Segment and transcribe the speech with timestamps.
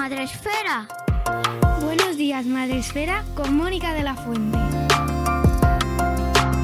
[0.00, 0.88] Días, Madre Esfera.
[1.82, 4.58] Buenos días, Madre Esfera, con Mónica de la Fuente.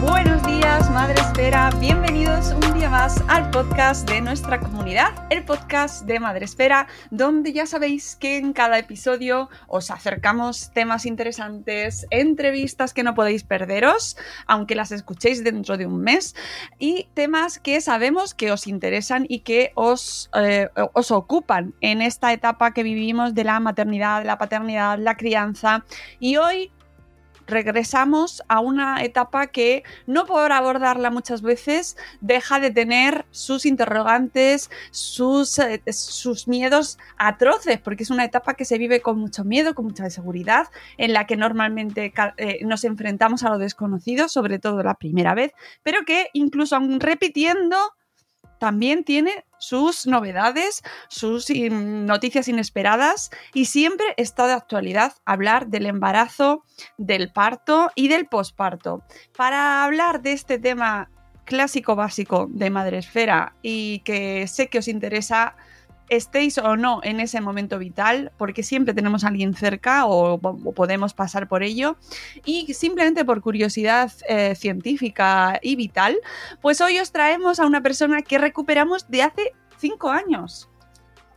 [0.01, 1.71] Buenos días, Madre Esfera.
[1.81, 7.55] Bienvenidos un día más al podcast de nuestra comunidad, el podcast de Madre Esfera, donde
[7.55, 14.19] ya sabéis que en cada episodio os acercamos temas interesantes, entrevistas que no podéis perderos,
[14.47, 16.37] aunque las escuchéis dentro de un mes,
[16.79, 22.35] y temas que sabemos que os interesan y que os, eh, os ocupan en esta
[22.35, 25.85] etapa que vivimos de la maternidad, la paternidad, la crianza.
[26.21, 26.71] Y hoy
[27.47, 34.71] regresamos a una etapa que, no por abordarla muchas veces, deja de tener sus interrogantes,
[34.91, 39.75] sus, eh, sus miedos atroces, porque es una etapa que se vive con mucho miedo,
[39.75, 40.69] con mucha inseguridad,
[40.99, 45.53] en la que normalmente eh, nos enfrentamos a lo desconocido, sobre todo la primera vez,
[45.83, 47.77] pero que incluso aún repitiendo,
[48.59, 56.65] también tiene sus novedades, sus noticias inesperadas y siempre está de actualidad hablar del embarazo,
[56.99, 59.03] del parto y del posparto.
[59.37, 61.11] Para hablar de este tema
[61.45, 65.57] clásico básico de Madresfera y que sé que os interesa
[66.09, 71.15] estéis o no en ese momento vital, porque siempre tenemos a alguien cerca o, podemos
[71.15, 71.97] pasar por ello,
[72.45, 76.17] y simplemente por curiosidad eh, científica y vital,
[76.61, 80.69] pues hoy os traemos a una persona que recuperamos de hace cinco años.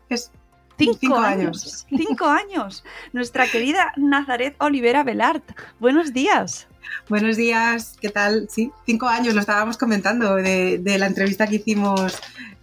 [0.09, 0.31] Es
[0.79, 1.85] Cinco, años.
[1.89, 2.85] Cinco años.
[3.11, 5.43] Nuestra querida Nazaret Olivera Belart.
[5.79, 6.67] Buenos días.
[7.09, 8.47] Buenos días, ¿qué tal?
[8.49, 12.17] Sí, cinco años, lo estábamos comentando de, de la entrevista que hicimos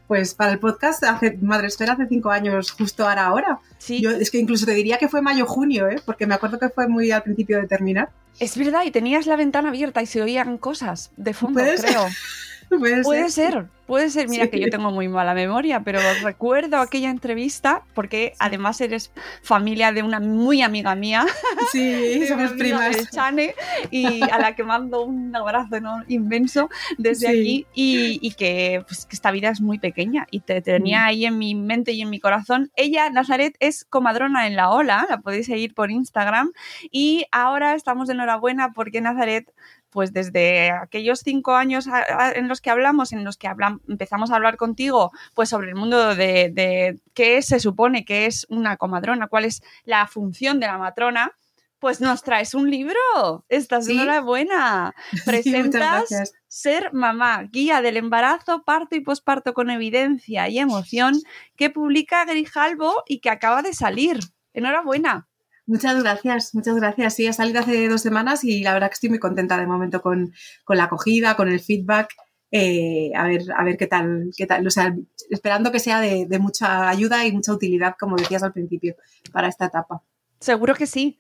[0.07, 3.59] pues para el podcast hace Madre Esfera hace cinco años, justo ahora ahora.
[3.79, 4.01] Sí.
[4.01, 6.01] Yo es que incluso te diría que fue mayo-junio, ¿eh?
[6.05, 8.11] porque me acuerdo que fue muy al principio de terminar.
[8.39, 12.07] Es verdad, y tenías la ventana abierta y se oían cosas de fondo, creo.
[12.79, 13.53] Puede, Puede ser.
[13.53, 14.29] ser, puede ser.
[14.29, 14.51] Mira Sí.
[14.51, 19.13] que yo tengo muy mala memoria, pero recuerdo aquella entrevista porque además eres
[19.43, 21.25] familia de una muy amiga mía,
[21.73, 22.97] Sí, somos primas.
[22.97, 23.55] de Chane,
[23.91, 26.03] y a la que mando un abrazo ¿no?
[26.09, 26.69] inmenso
[26.99, 27.39] desde Sí.
[27.41, 31.07] aquí y, y que, pues, que esta vida es muy pequeña y te tenía Mm.
[31.07, 32.71] ahí en mi mente y en mi corazón.
[32.75, 36.53] Ella, Nazaret, es comadrona en la ola, la podéis seguir por Instagram
[36.91, 39.53] y ahora estamos de enhorabuena porque Nazaret
[39.91, 43.49] pues desde aquellos cinco años a- a- en los que hablamos, en los que
[43.89, 48.47] empezamos a hablar contigo, pues sobre el mundo de, de qué se supone que es
[48.51, 51.33] una comadrona, cuál es la función de la matrona,
[51.79, 53.45] pues nos traes un libro.
[53.49, 54.95] Estás enhorabuena.
[55.13, 56.33] Sí, Presentas.
[56.49, 61.15] Ser mamá, guía del embarazo, parto y posparto con evidencia y emoción,
[61.55, 64.19] que publica Grijalbo y que acaba de salir.
[64.55, 65.29] Enhorabuena.
[65.67, 67.15] Muchas gracias, muchas gracias.
[67.15, 70.01] Sí, ha salido hace dos semanas y la verdad que estoy muy contenta de momento
[70.01, 70.33] con,
[70.65, 72.15] con la acogida, con el feedback.
[72.53, 74.65] Eh, a ver, a ver qué tal, qué tal.
[74.65, 74.95] O sea,
[75.29, 78.95] esperando que sea de, de mucha ayuda y mucha utilidad, como decías al principio,
[79.33, 80.03] para esta etapa.
[80.39, 81.19] Seguro que sí.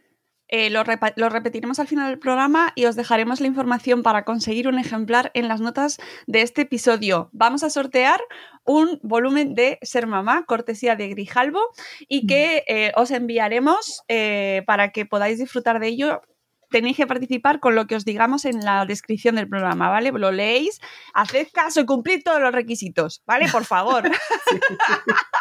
[0.48, 0.84] Eh, lo,
[1.16, 5.30] lo repetiremos al final del programa y os dejaremos la información para conseguir un ejemplar
[5.34, 7.30] en las notas de este episodio.
[7.32, 8.20] Vamos a sortear
[8.64, 11.60] un volumen de Ser Mamá, cortesía de Grijalbo,
[12.08, 16.22] y que eh, os enviaremos eh, para que podáis disfrutar de ello
[16.70, 20.10] tenéis que participar con lo que os digamos en la descripción del programa, ¿vale?
[20.12, 20.80] Lo leéis,
[21.14, 23.48] haced caso y cumplid todos los requisitos, ¿vale?
[23.50, 24.04] Por favor.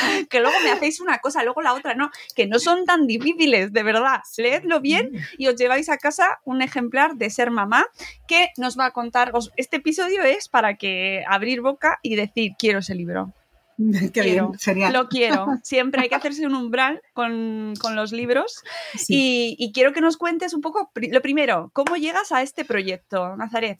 [0.30, 3.72] que luego me hacéis una cosa, luego la otra, no, que no son tan difíciles,
[3.72, 4.20] de verdad.
[4.36, 7.86] Leedlo bien y os lleváis a casa un ejemplar de Ser Mamá
[8.26, 9.32] que nos va a contar.
[9.56, 13.32] Este episodio es para que abrir boca y decir, quiero ese libro.
[14.12, 14.92] Qué bien, genial.
[14.92, 15.46] Lo quiero.
[15.62, 18.62] Siempre hay que hacerse un umbral con, los libros.
[19.08, 23.36] Y, y, quiero que nos cuentes un poco, lo primero, ¿cómo llegas a este proyecto,
[23.36, 23.78] Nazaret?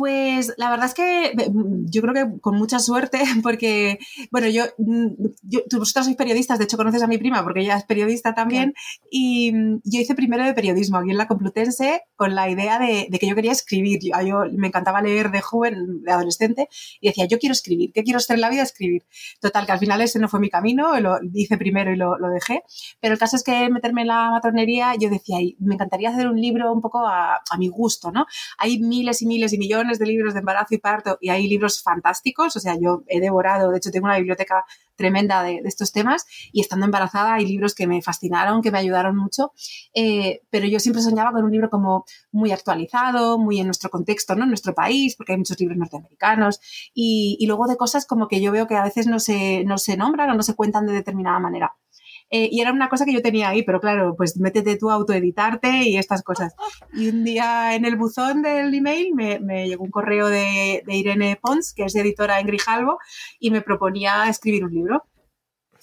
[0.00, 3.98] Pues la verdad es que mm, yo creo que con mucha suerte, porque,
[4.30, 5.08] bueno, yo, mm,
[5.42, 8.72] yo vosotros sois periodistas, de hecho conoces a mi prima porque ella es periodista también,
[9.10, 13.08] y mm, yo hice primero de periodismo aquí en la Complutense con la idea de,
[13.18, 13.98] que yo quería escribir.
[14.00, 16.68] Yo, me encantaba leer de joven, de adolescente,
[16.98, 18.62] y decía, yo quiero escribir, ¿qué quiero hacer en la vida?
[18.62, 19.04] Escribir.
[19.38, 22.30] Total, que al final ese no fue mi camino, lo hice primero y lo, lo
[22.30, 22.62] dejé,
[23.00, 26.40] pero el caso es que meterme en la matronería, yo decía, me encantaría hacer un
[26.40, 28.24] libro un poco a, a mi gusto, ¿no?
[28.56, 31.82] Hay miles y miles y millones de libros de embarazo y parto y hay libros
[31.82, 34.64] fantásticos, o sea, yo he devorado, de hecho tengo una biblioteca
[34.96, 39.16] tremenda de, estos temas y estando embarazada hay libros que me fascinaron, que me ayudaron
[39.16, 39.52] mucho,
[39.94, 44.34] eh, pero yo siempre soñaba con un libro como muy actualizado, muy en nuestro contexto,
[44.34, 44.44] ¿no?
[44.44, 46.60] En nuestro país, porque hay muchos libros norteamericanos
[46.94, 49.78] y, y luego de cosas como que yo veo que a veces no se, no
[49.78, 51.74] se nombran o no se cuentan de determinada manera.
[52.30, 54.94] Eh, y era una cosa que yo tenía ahí, pero claro, pues métete tú a
[54.94, 56.54] autoeditarte y estas cosas.
[56.94, 60.96] Y un día en el buzón del email me, me llegó un correo de, de,
[60.96, 62.98] Irene Pons, que es editora en Grijalvo,
[63.38, 65.04] y me proponía escribir un libro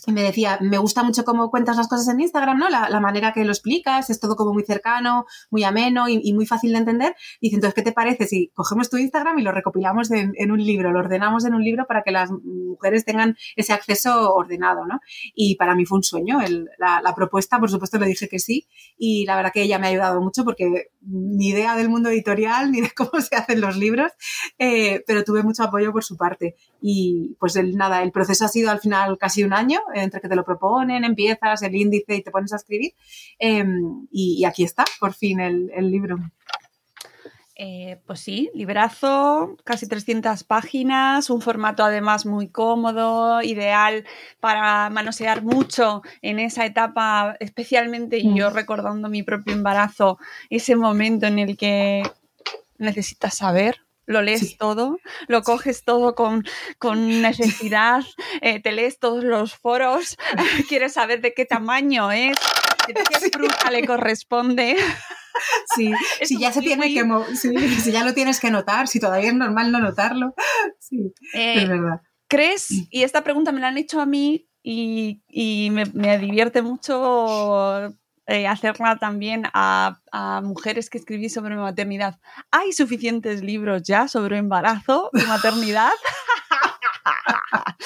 [0.08, 2.70] y me decía, me gusta mucho cómo cuentas las cosas en Instagram, ¿no?
[2.70, 6.72] La, manera que lo explicas, es todo como muy cercano, muy ameno y, muy fácil
[6.72, 7.14] de entender.
[7.42, 10.94] Dice, entonces, ¿qué te parece si cogemos tu Instagram y lo recopilamos en, un libro,
[10.94, 15.02] lo ordenamos en un libro para que las mujeres tengan ese acceso ordenado, ¿no?
[15.36, 16.40] Y para mí fue un sueño.
[16.78, 18.66] la, propuesta, por supuesto, le dije que sí
[18.98, 22.72] y la verdad que ella me ha ayudado mucho porque ni idea del mundo editorial
[22.72, 24.14] ni de cómo se hacen los libros,
[24.58, 26.56] eh, pero tuve mucho apoyo por su parte.
[26.82, 30.30] Y pues el, nada, el proceso ha sido al final casi un año entre que
[30.30, 32.94] te lo proponen, empiezas el índice y te pones a escribir.
[33.40, 36.18] Em, y, aquí está, por fin, el, libro.
[37.56, 44.06] Eh, pues sí, librazo, casi 300 páginas, un formato además muy cómodo, ideal
[44.40, 48.54] para manosear mucho en esa etapa, especialmente yo mm.
[48.54, 50.20] recordando mi propio embarazo,
[50.52, 52.04] ese momento en el que
[52.78, 56.44] necesitas saber lo lees todo, lo coges todo con,
[57.22, 58.04] necesidad,
[58.42, 60.18] eh, te lees todos los foros,
[60.70, 62.38] quieres saber de qué tamaño es,
[62.88, 64.78] de qué fruta le corresponde.
[65.76, 65.94] Sí,
[66.24, 67.06] si ya se tiene que
[67.36, 70.34] si ya lo tienes que notar, si todavía es normal no notarlo.
[70.80, 72.02] Sí, es eh, verdad.
[72.28, 72.88] ¿Crees?
[72.90, 77.94] Y esta pregunta me la han hecho a mí y, me, me divierte mucho
[78.28, 79.98] eh, hacerla también a,
[80.44, 82.20] mujeres que escribí sobre maternidad.
[82.52, 85.92] ¿Hay suficientes libros ya sobre embarazo y maternidad?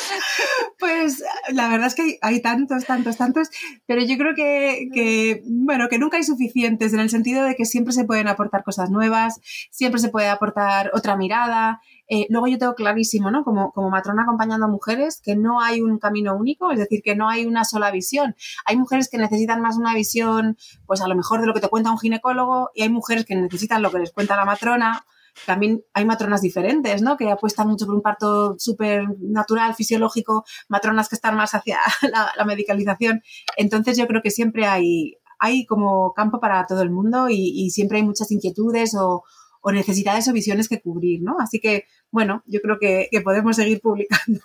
[0.80, 3.50] Pues la verdad es que hay tantos, tantos, tantos,
[3.86, 7.94] pero yo creo que, bueno, que nunca hay suficientes en el sentido de que siempre
[7.94, 9.40] se pueden aportar cosas nuevas,
[9.70, 11.82] siempre se puede aportar otra mirada,
[12.14, 13.46] eh, luego yo tengo clarísimo, ¿no?
[13.46, 17.16] Como, como matrona acompañando a mujeres, que no hay un camino único, es decir, que
[17.16, 18.36] no hay una sola visión.
[18.66, 21.70] Hay mujeres que necesitan más una visión, pues a lo mejor de lo que te
[21.70, 25.06] cuenta un ginecólogo, y hay mujeres que necesitan lo que les cuenta la matrona.
[25.46, 27.18] También hay matronas diferentes, ¿no?
[27.18, 31.80] Que apuestan mucho por un parto súper natural, fisiológico, matronas que están más hacia
[32.38, 33.22] la, medicalización.
[33.58, 37.70] Entonces yo creo que siempre hay, hay como campo para todo el mundo y, y
[37.72, 39.24] siempre hay muchas inquietudes o,
[39.62, 41.38] o necesidades o visiones que cubrir, ¿no?
[41.40, 44.42] Así que, bueno, yo creo que, podemos seguir publicando.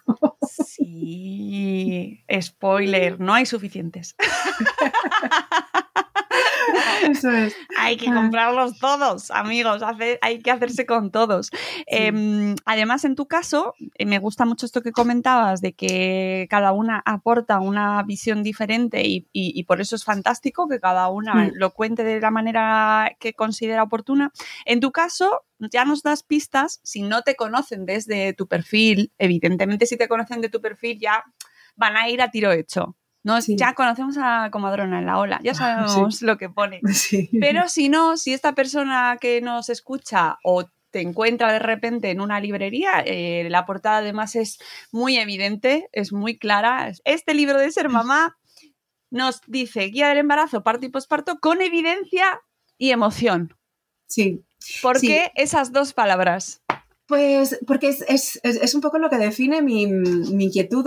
[0.66, 4.14] Sí, spoiler, no hay suficientes.
[7.10, 7.54] Eso es.
[7.78, 9.82] Hay que comprarlos todos, amigos.
[10.20, 11.50] hay que hacerse con todos.
[11.86, 16.72] Em, además, en tu caso, eh, me gusta mucho esto que comentabas de que cada
[16.72, 21.52] una aporta una visión diferente y, por eso es fantástico que cada una mm.
[21.54, 24.32] lo cuente de la manera que considera oportuna.
[24.64, 29.12] En tu caso, ya nos das pistas si no te conocen desde tu perfil.
[29.18, 31.24] Evidentemente, si te conocen de tu perfil, ya
[31.74, 32.96] van a ir a tiro hecho.
[33.26, 33.40] ¿No?
[33.40, 36.80] Ya conocemos a Comadrona en la ola, ya ah, sabemos lo que pone.
[37.40, 42.20] Pero si no, si esta persona que nos escucha o te encuentra de repente en
[42.20, 44.58] una librería, eh, la portada además es
[44.92, 46.92] muy evidente, es muy clara.
[47.04, 48.38] Este libro de ser mamá
[49.10, 52.40] nos dice guía del embarazo, parto y posparto con evidencia
[52.78, 53.56] y emoción.
[54.06, 54.44] Sí.
[54.82, 56.62] ¿Por qué esas dos palabras?
[57.06, 60.84] Pues porque es, es, es, un poco lo que define mi, mi, inquietud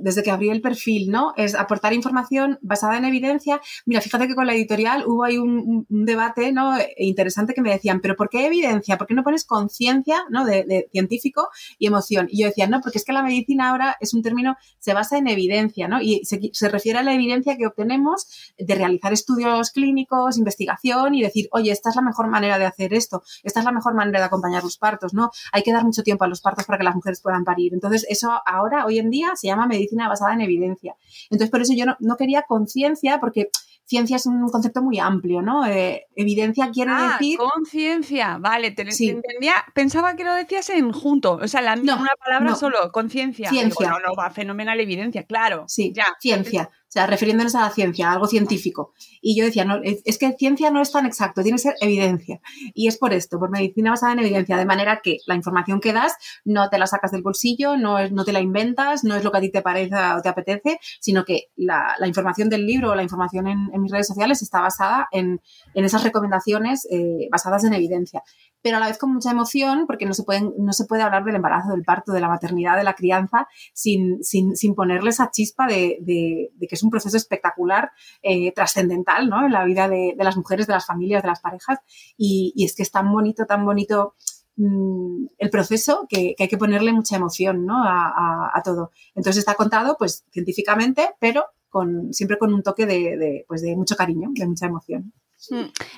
[0.00, 1.34] desde que abrí el perfil, ¿no?
[1.36, 3.60] Es aportar información basada en evidencia.
[3.84, 6.72] Mira, fíjate que con la editorial hubo ahí un, debate, ¿no?
[6.96, 8.96] Interesante que me decían, pero ¿por qué evidencia?
[8.96, 10.46] ¿Por qué no pones conciencia, ¿no?
[10.46, 11.48] De, de, científico
[11.78, 12.28] y emoción.
[12.30, 15.18] Y yo decía, no, porque es que la medicina ahora es un término, se basa
[15.18, 16.00] en evidencia, ¿no?
[16.00, 21.22] Y se, se refiere a la evidencia que obtenemos de realizar estudios clínicos, investigación y
[21.22, 24.20] decir, oye, esta es la mejor manera de hacer esto, esta es la mejor manera
[24.20, 25.30] de acompañar los partos, ¿no?
[25.62, 27.74] Que dar mucho tiempo a los partos para que las mujeres puedan parir.
[27.74, 30.96] Entonces, eso ahora, hoy en día, se llama medicina basada en evidencia.
[31.30, 33.50] Entonces, por eso yo no, quería conciencia, porque
[33.84, 35.66] ciencia es un concepto muy amplio, ¿no?
[35.66, 37.38] Eh, evidencia quiere ah, decir.
[37.38, 42.54] Conciencia, vale, te, entendía, pensaba que lo decías en junto, o sea, la una palabra
[42.54, 43.48] solo, conciencia.
[43.48, 43.90] Ciencia.
[43.90, 45.64] no, no, va, fenomenal evidencia, claro.
[45.68, 46.04] Sí, ya.
[46.20, 46.70] Ciencia.
[46.88, 48.94] O sea, refiriéndonos a la ciencia, a algo científico.
[49.20, 52.40] Y yo decía, no, es, que ciencia no es tan exacto, tiene que ser evidencia.
[52.72, 55.92] Y es por esto, por medicina basada en evidencia, de manera que la información que
[55.92, 56.14] das
[56.46, 59.30] no te la sacas del bolsillo, no, es, no te la inventas, no es lo
[59.30, 62.94] que a ti te parece o te apetece, sino que la, información del libro o
[62.94, 65.42] la información en, mis redes sociales está basada en,
[65.74, 68.22] esas recomendaciones eh, basadas en evidencia
[68.62, 71.24] pero a la vez con mucha emoción, porque no se, pueden, no se puede hablar
[71.24, 75.30] del embarazo, del parto, de la maternidad, de la crianza, sin, sin, sin ponerle esa
[75.30, 77.90] chispa de, de, que es un proceso espectacular,
[78.22, 79.44] eh, trascendental, ¿no?
[79.44, 81.78] En la vida de, las mujeres, de las familias, de las parejas.
[82.16, 84.14] Y, y es que es tan bonito, tan bonito
[84.56, 87.84] mm, el proceso que, hay que ponerle mucha emoción ¿no?
[87.84, 88.90] a, a, todo.
[89.14, 93.76] Entonces está contado pues científicamente, pero con, siempre con un toque de, de, pues, de
[93.76, 95.12] mucho cariño, de mucha emoción.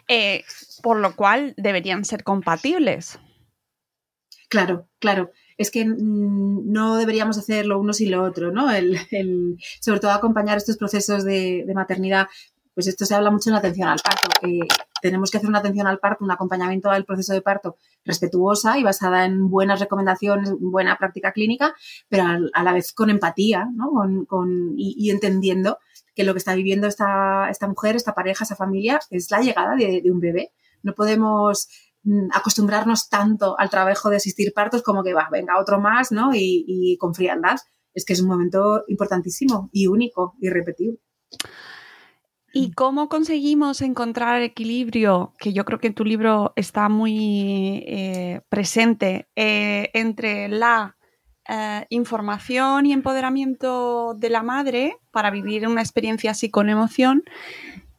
[0.09, 0.45] Eh,
[0.83, 3.19] por lo cual deberían ser compatibles.
[4.49, 5.31] Claro, claro.
[5.61, 8.69] Es que mm, no deberíamos hacer lo uno sin lo otro, ¿no?
[9.81, 12.29] Sobre todo acompañar estos procesos de, maternidad.
[12.73, 14.29] Pues esto se habla mucho en la atención al parto.
[15.03, 17.77] tenemos que hacer una atención al parto, un acompañamiento al proceso de parto
[18.07, 21.75] respetuosa y basada en buenas recomendaciones, buena práctica clínica,
[22.09, 22.25] pero
[22.55, 23.91] a, la vez con empatía, ¿no?
[24.27, 25.79] Con, y entendiendo
[26.15, 29.75] que lo que está viviendo esta, esta mujer, esta pareja, esa familia, es la llegada
[29.77, 30.53] de, un bebé.
[30.83, 31.69] No podemos
[32.33, 36.31] acostumbrarnos tanto al trabajo de asistir partos como que va, venga otro más, ¿no?
[36.35, 37.57] Y, con frialdad.
[37.93, 40.99] Es que es un momento importantísimo y único, irrepetible.
[42.53, 48.41] ¿Y cómo conseguimos encontrar equilibrio, que yo creo que en tu libro está muy eh,
[48.49, 50.97] presente, eh, entre la
[51.49, 57.25] eh, información y empoderamiento de la madre para vivir una experiencia así con emoción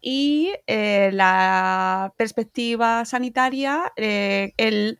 [0.01, 4.99] y eh, la perspectiva sanitaria, eh, el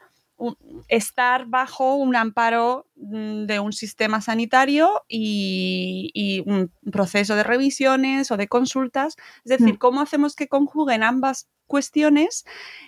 [0.87, 8.37] estar bajo un amparo mm, de un sistema sanitario y, un proceso de revisiones o
[8.37, 9.15] de consultas.
[9.45, 9.77] Es decir, mm.
[9.77, 12.45] cómo hacemos que conjuguen ambas cuestiones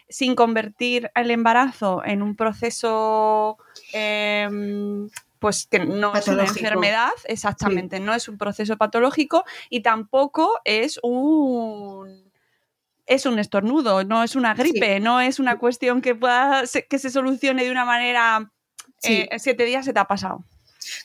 [0.09, 3.57] sin convertir el embarazo en un proceso
[3.93, 5.09] em,
[5.43, 11.01] pues que no es una enfermedad, exactamente, no es un proceso patológico y tampoco es
[11.03, 12.31] un
[13.05, 17.09] es un estornudo, no es una gripe, no es una cuestión que pueda que se
[17.09, 18.53] solucione de una manera
[19.03, 20.45] eh, siete días se te ha pasado.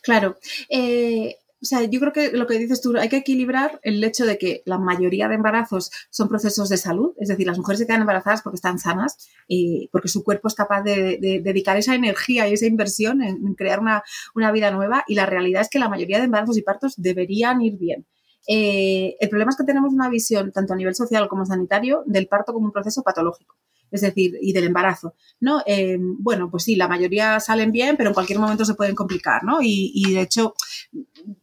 [0.03, 0.39] Claro.
[0.69, 4.25] Eh, o sea, yo creo que lo que dices tú, hay que equilibrar el hecho
[4.25, 7.87] de que la mayoría de embarazos son procesos de salud, es decir, las mujeres se
[7.87, 12.49] quedan embarazadas porque están sanas, y porque su cuerpo es capaz de, dedicar esa energía
[12.49, 16.19] y esa inversión en, crear una, vida nueva, y la realidad es que la mayoría
[16.19, 18.07] de embarazos y partos deberían ir bien.
[18.47, 22.29] Eh, el problema es que tenemos una visión, tanto a nivel social como sanitario, del
[22.29, 23.57] parto como un proceso patológico
[23.91, 25.63] es decir, y del embarazo, ¿no?
[25.67, 29.45] Eh, bueno, pues sí, la mayoría salen bien, pero en cualquier momento se pueden complicar,
[29.45, 29.59] ¿no?
[29.61, 30.55] Y, de hecho,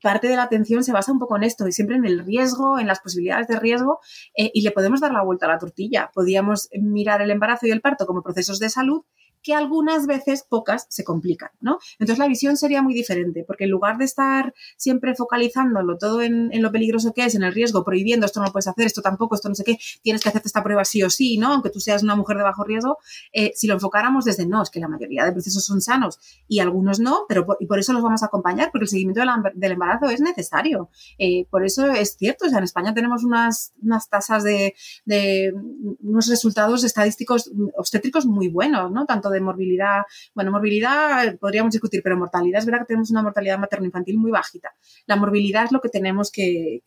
[0.01, 2.79] parte de la atención se basa un poco en esto, y siempre en el riesgo,
[2.79, 3.99] en las posibilidades de riesgo,
[4.37, 6.11] eh, y le podemos dar la vuelta a la tortilla.
[6.13, 9.03] Podríamos mirar el embarazo y el parto como procesos de salud
[9.45, 11.77] que algunas veces, pocas, se complican, ¿no?
[11.99, 16.49] Entonces la visión sería muy diferente, porque en lugar de estar siempre focalizándolo todo en,
[16.63, 19.35] lo peligroso que es, en el riesgo, prohibiendo esto no lo puedes hacer, esto tampoco,
[19.35, 21.53] esto no sé qué, tienes que hacerte esta prueba sí o sí, ¿no?
[21.53, 22.97] Aunque tú seas una mujer de bajo riesgo,
[23.33, 26.57] eh, si lo enfocáramos desde no, es que la mayoría de procesos son sanos y
[26.57, 29.21] algunos no, pero por, y por eso los vamos a acompañar, porque el seguimiento
[29.53, 30.89] del embarazo es necesario.
[31.19, 33.73] Eh, por eso es cierto, o sea, en España tenemos unas,
[34.09, 34.73] tasas de,
[35.05, 35.53] de
[36.01, 39.05] unos resultados estadísticos obstétricos muy buenos, ¿no?
[39.05, 43.59] Tanto de morbilidad, bueno, morbilidad podríamos discutir, pero mortalidad es verdad que tenemos una mortalidad
[43.59, 44.71] materno-infantil muy bajita.
[45.05, 46.81] La morbilidad es lo que tenemos que,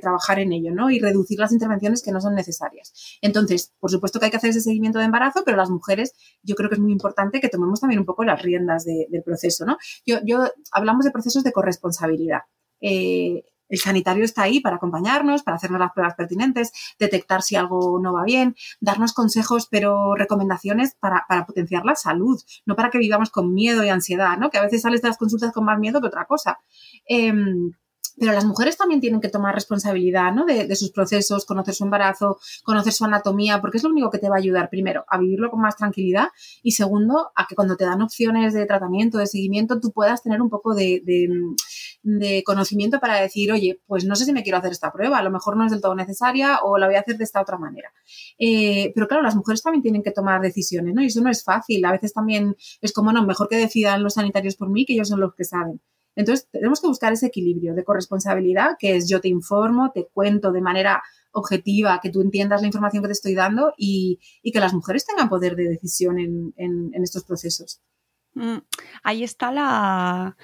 [0.00, 0.90] trabajar en ello, ¿no?
[0.90, 3.18] Y reducir las intervenciones que no son necesarias.
[3.20, 6.54] Entonces, por supuesto que hay que hacer ese seguimiento de embarazo, pero las mujeres yo
[6.54, 9.76] creo que es muy importante que tomemos también un poco las riendas del proceso, ¿no?
[10.04, 12.40] Yo, yo hablamos de procesos de corresponsabilidad.
[12.80, 17.98] Eh, el sanitario está ahí para acompañarnos, para hacernos las pruebas pertinentes, detectar si algo
[18.00, 23.30] no va bien, darnos consejos, pero recomendaciones para, potenciar la salud, no para que vivamos
[23.30, 24.50] con miedo y ansiedad, ¿no?
[24.50, 26.58] Que a veces sales de las consultas con más miedo que otra cosa.
[27.06, 27.72] Em,
[28.18, 30.44] pero las mujeres también tienen que tomar responsabilidad ¿no?
[30.44, 34.28] de, sus procesos, conocer su embarazo, conocer su anatomía, porque es lo único que te
[34.28, 36.28] va a ayudar, primero, a vivirlo con más tranquilidad
[36.62, 40.42] y segundo, a que cuando te dan opciones de tratamiento, de seguimiento, tú puedas tener
[40.42, 41.02] un poco de,
[42.44, 45.30] conocimiento para decir, oye, pues no sé si me quiero hacer esta prueba, a lo
[45.30, 47.92] mejor no es del todo necesaria o la voy a hacer de esta otra manera.
[48.38, 51.02] Eh, pero claro, las mujeres también tienen que tomar decisiones, ¿no?
[51.02, 51.84] Y eso no es fácil.
[51.84, 55.08] A veces también es como, no, mejor que decidan los sanitarios por mí, que ellos
[55.08, 55.80] son los que saben.
[56.14, 60.52] Entonces, tenemos que buscar ese equilibrio de corresponsabilidad, que es yo te informo, te cuento
[60.52, 64.74] de manera objetiva, que tú entiendas la información que te estoy dando y, que las
[64.74, 67.80] mujeres tengan poder de decisión en, estos procesos.
[68.34, 68.58] Mm,
[69.02, 70.36] ahí está la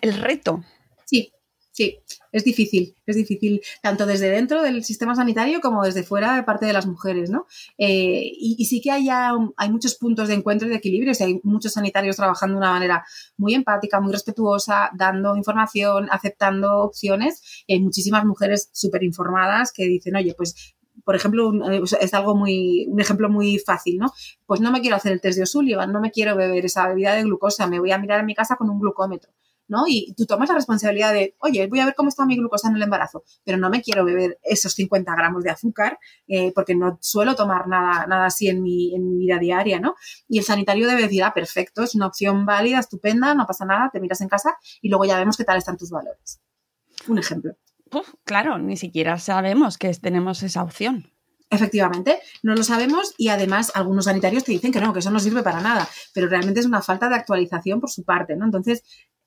[0.00, 0.64] el reto.
[1.04, 1.32] Sí,
[1.74, 2.00] Sí,
[2.32, 6.66] es difícil, es difícil, tanto desde dentro del sistema sanitario como desde fuera de parte
[6.66, 7.46] de las mujeres, ¿no?
[7.78, 11.72] Eh, y, sí que hay, hay muchos puntos de encuentro y de equilibrio, hay muchos
[11.72, 13.06] sanitarios trabajando de una manera
[13.38, 20.14] muy empática, muy respetuosa, dando información, aceptando opciones, hay muchísimas mujeres súper informadas que dicen,
[20.16, 24.12] oye, pues por ejemplo, eh, es algo muy, un ejemplo muy fácil, ¿no?
[24.44, 27.14] Pues no me quiero hacer el test de O'Sullivan, no me quiero beber esa bebida
[27.14, 29.32] de glucosa, me voy a mirar en mi casa con un glucómetro.
[29.72, 29.84] ¿No?
[29.88, 32.76] Y tú tomas la responsabilidad de, oye, voy a ver cómo está mi glucosa en
[32.76, 35.98] el embarazo, pero no me quiero beber esos 50 gramos de azúcar
[36.28, 39.94] eh, porque no suelo tomar nada, nada así en mi, en mi vida diaria, ¿no?
[40.28, 43.88] Y el sanitario debe decir, ah, perfecto, es una opción válida, estupenda, no pasa nada,
[43.90, 46.42] te miras en casa y luego ya vemos qué tal están tus valores.
[47.08, 47.54] Un ejemplo.
[48.24, 51.10] claro, ni siquiera sabemos que tenemos esa opción.
[51.52, 55.20] Efectivamente, no lo sabemos y además algunos sanitarios te dicen que no, que eso no
[55.20, 58.46] sirve para nada, pero realmente es una falta de actualización por su parte, ¿no?
[58.46, 58.82] Entonces,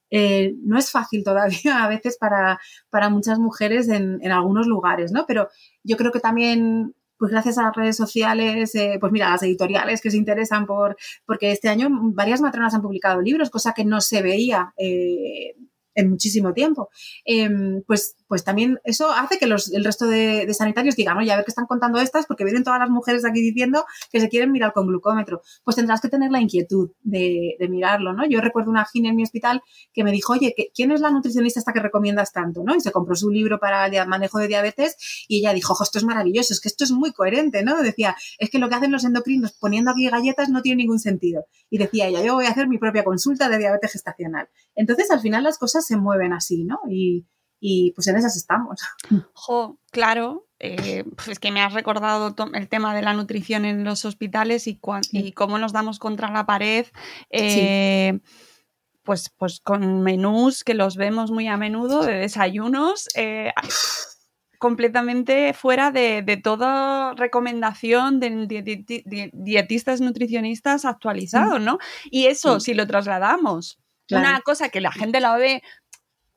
[0.10, 2.60] eh, no es fácil todavía a veces para,
[2.90, 5.26] para muchas mujeres en, en, algunos lugares, ¿no?
[5.28, 5.50] Pero
[5.84, 10.02] yo creo que también, pues gracias a las redes sociales, eh, pues mira, las editoriales
[10.02, 14.02] que se interesan por, porque este año varias matronas han publicado libros, cosa que no
[14.02, 15.56] se veía eh,
[15.96, 16.90] en muchísimo tiempo.
[17.24, 21.36] Em, pues, pues también eso hace que los, el resto de, sanitarios digan, oye, a
[21.36, 24.52] ver qué están contando estas, porque vienen todas las mujeres aquí diciendo que se quieren
[24.52, 25.42] mirar con glucómetro.
[25.64, 28.28] Pues tendrás que tener la inquietud de, mirarlo, ¿no?
[28.28, 29.62] Yo recuerdo una gine en mi hospital
[29.94, 32.64] que me dijo, oye, ¿quién es la nutricionista esta que recomiendas tanto?
[32.64, 32.76] ¿no?
[32.76, 35.98] Y se compró su libro para el manejo de diabetes y ella dijo, ojo, esto
[35.98, 37.82] es maravilloso, es que esto es muy coherente, ¿no?
[37.82, 41.46] Decía, es que lo que hacen los endocrinos poniendo aquí galletas no tiene ningún sentido.
[41.70, 44.48] Y decía ella, yo voy a hacer mi propia consulta de diabetes gestacional.
[44.76, 46.80] Entonces, al final las cosas se mueven así, ¿no?
[46.90, 47.26] Y,
[47.96, 48.82] pues en esas estamos.
[49.34, 53.84] Jo, claro, eh, pues es que me has recordado el tema de la nutrición en
[53.84, 54.80] los hospitales y,
[55.12, 56.86] y cómo nos damos contra la pared.
[57.30, 58.20] Eh,
[59.04, 63.08] pues, pues con menús que los vemos muy a menudo de desayunos.
[63.16, 63.52] Eh,
[64.58, 71.78] completamente fuera de, toda recomendación de, dietistas nutricionistas actualizados, ¿no?
[72.10, 73.80] Y eso, si lo trasladamos
[74.12, 75.64] una cosa que la gente la ve.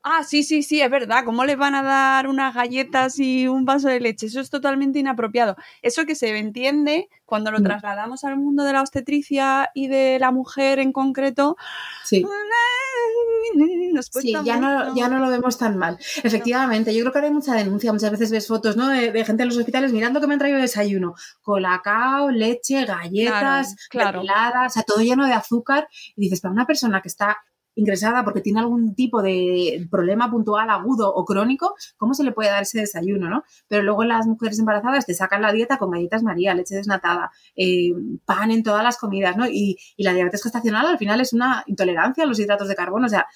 [0.01, 1.25] Ah, sí, sí, sí, es verdad.
[1.25, 4.27] ¿Cómo le van a dar unas galletas y un vaso de leche?
[4.27, 5.57] Eso es totalmente inapropiado.
[5.81, 7.63] Eso que se entiende cuando lo mm.
[7.63, 11.57] trasladamos al mundo de la obstetricia y de la mujer en concreto.
[12.05, 12.25] Sí.
[14.21, 15.97] sí, ya no, ya no lo vemos tan mal.
[16.23, 17.91] Efectivamente, yo creo que ahora hay mucha denuncia.
[17.91, 18.87] Muchas veces ves fotos ¿no?
[18.87, 21.15] de, gente en los hospitales mirando que me han traído desayuno.
[21.41, 25.89] Colacao, leche, galletas, claro, o sea, todo lleno de azúcar.
[26.15, 27.39] Y dices, para una persona que está
[27.79, 32.49] ingresada porque tiene algún tipo de problema puntual, agudo o crónico, ¿cómo se le puede
[32.49, 33.43] dar ese desayuno, no?
[33.67, 37.93] Pero luego las mujeres embarazadas te sacan la dieta con galletas María, leche desnatada, eh,
[38.25, 39.47] pan en todas las comidas, ¿no?
[39.47, 43.09] Y, la diabetes gestacional al final es una intolerancia a los hidratos de carbono, o
[43.09, 43.27] sea,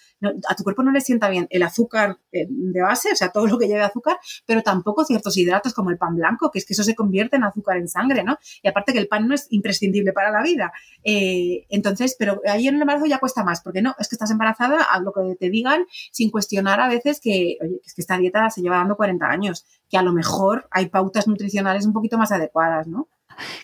[0.47, 3.47] a tu cuerpo no le sienta bien el azúcar eh, de base, o sea, todo
[3.47, 6.73] lo que lleve azúcar, pero tampoco ciertos hidratos como el pan blanco, que es que
[6.73, 8.37] eso se convierte en azúcar en sangre, ¿no?
[8.61, 10.71] Y aparte que el pan no es imprescindible para la vida.
[11.03, 14.31] Eh, entonces, pero ahí en el embarazo ya cuesta más, porque no, es que estás
[14.33, 18.17] embarazada, haz lo que te digan, sin cuestionar a veces que, oye, es que esta
[18.17, 22.17] dieta se lleva dando 40 años, que a lo mejor hay pautas nutricionales un poquito
[22.17, 23.07] más adecuadas, ¿no?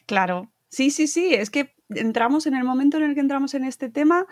[0.06, 3.66] Claro, sí, sí, sí, es que entramos en el momento en el que entramos en
[3.66, 4.26] este tema,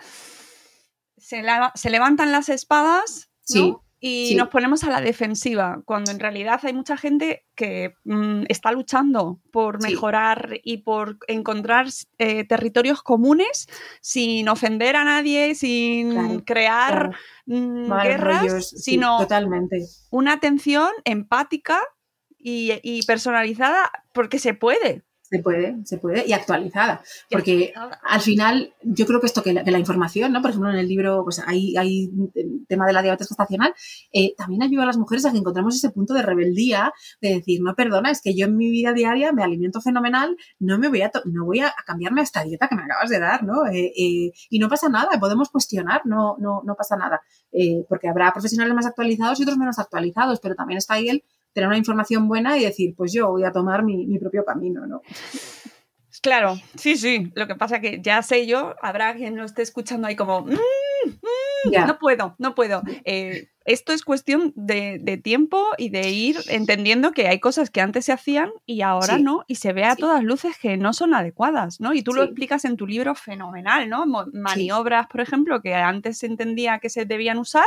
[1.16, 1.42] se,
[1.74, 6.72] se levantan las espadas, Sí y nos ponemos a la defensiva, cuando en realidad hay
[6.72, 11.86] mucha gente que mm, está luchando por mejorar y por encontrar
[12.18, 13.66] eh, territorios comunes
[14.00, 19.84] sin ofender a nadie, sin crear mm, guerras, sino totalmente.
[20.10, 21.80] una atención empática
[22.38, 25.04] y, personalizada porque se puede.
[25.30, 27.02] Se puede, se puede, y actualizada.
[27.30, 30.40] Porque al final, yo creo que esto, que la, información, ¿no?
[30.40, 32.10] Por ejemplo, en el libro, pues hay, hay
[32.66, 33.74] tema de la diabetes gestacional,
[34.12, 37.60] eh, también ayuda a las mujeres a que encontremos ese punto de rebeldía, de decir,
[37.62, 41.02] no, perdona, es que yo en mi vida diaria me alimento fenomenal, no me voy
[41.02, 43.66] a, no voy a cambiarme a esta dieta que me acabas de dar, ¿no?
[43.66, 47.20] Eh, eh, y no pasa nada, podemos cuestionar, no, no, no pasa nada.
[47.88, 51.22] porque habrá profesionales más actualizados y otros menos actualizados, pero también está ahí el
[51.58, 55.02] tener una información buena y decir, pues yo voy a tomar mi, propio camino, ¿no?
[56.22, 57.32] Claro, sí, sí.
[57.34, 60.52] Lo que pasa que ya sé yo, habrá quien no esté escuchando ahí como, mm,
[60.52, 62.82] mm, no puedo, no puedo.
[63.04, 68.04] Eh, esto es cuestión de, tiempo y de ir entendiendo que hay cosas que antes
[68.04, 71.80] se hacían y ahora no, y se ve a todas luces que no son adecuadas,
[71.80, 71.92] ¿no?
[71.92, 74.06] Y tú lo explicas en tu libro fenomenal, ¿no?
[74.32, 77.66] Maniobras, por ejemplo, que antes se entendía que se debían usar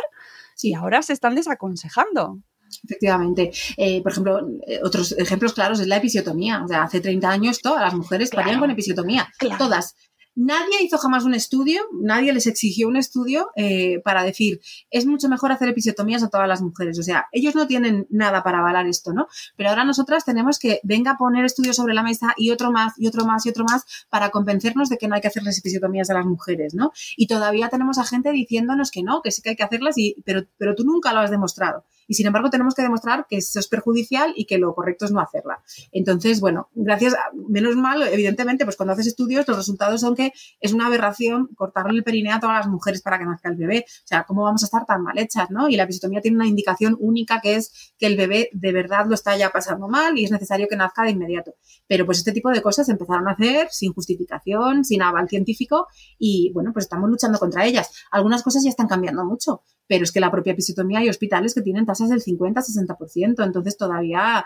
[0.61, 2.39] y ahora se están desaconsejando.
[2.83, 3.51] Efectivamente.
[3.77, 6.63] Eh, por ejemplo, eh, otros ejemplos claros es la episiotomía.
[6.63, 9.27] O sea, hace 30 años todas las mujeres parían con episiotomía.
[9.57, 9.95] Todas.
[10.35, 15.27] Nadie hizo jamás un estudio, nadie les exigió un estudio eh, para decir es mucho
[15.27, 16.97] mejor hacer episiotomías a todas las mujeres.
[16.99, 19.27] O sea, ellos no tienen nada para avalar esto, ¿no?
[19.57, 22.93] Pero ahora nosotras tenemos que venga a poner estudios sobre la mesa y otro más
[22.97, 26.09] y otro más y otro más para convencernos de que no hay que hacerles episiotomías
[26.09, 26.93] a las mujeres, ¿no?
[27.17, 30.15] Y todavía tenemos a gente diciéndonos que no, que sí que hay que hacerlas, y,
[30.25, 33.57] pero, pero tú nunca lo has demostrado y sin embargo tenemos que demostrar que eso
[33.57, 35.63] es perjudicial y que lo correcto es no hacerla.
[35.93, 37.15] Entonces, bueno, gracias,
[37.47, 41.97] menos mal, evidentemente, pues cuando haces estudios los resultados son que es una aberración cortarle
[41.97, 43.85] el perineo a todas las mujeres para que nazca el bebé.
[43.87, 45.69] O sea, ¿cómo vamos a estar tan mal hechas, no?
[45.69, 49.13] Y la episiotomía tiene una indicación única que es que el bebé de verdad lo
[49.13, 51.53] está ya pasando mal y es necesario que nazca de inmediato.
[51.87, 55.87] Pero pues este tipo de cosas se empezaron a hacer sin justificación, sin aval científico
[56.19, 57.89] y bueno, pues estamos luchando contra ellas.
[58.11, 61.61] Algunas cosas ya están cambiando mucho pero es que la propia episiotomía hay hospitales que
[61.61, 64.45] tienen tasas del 50-60%, entonces todavía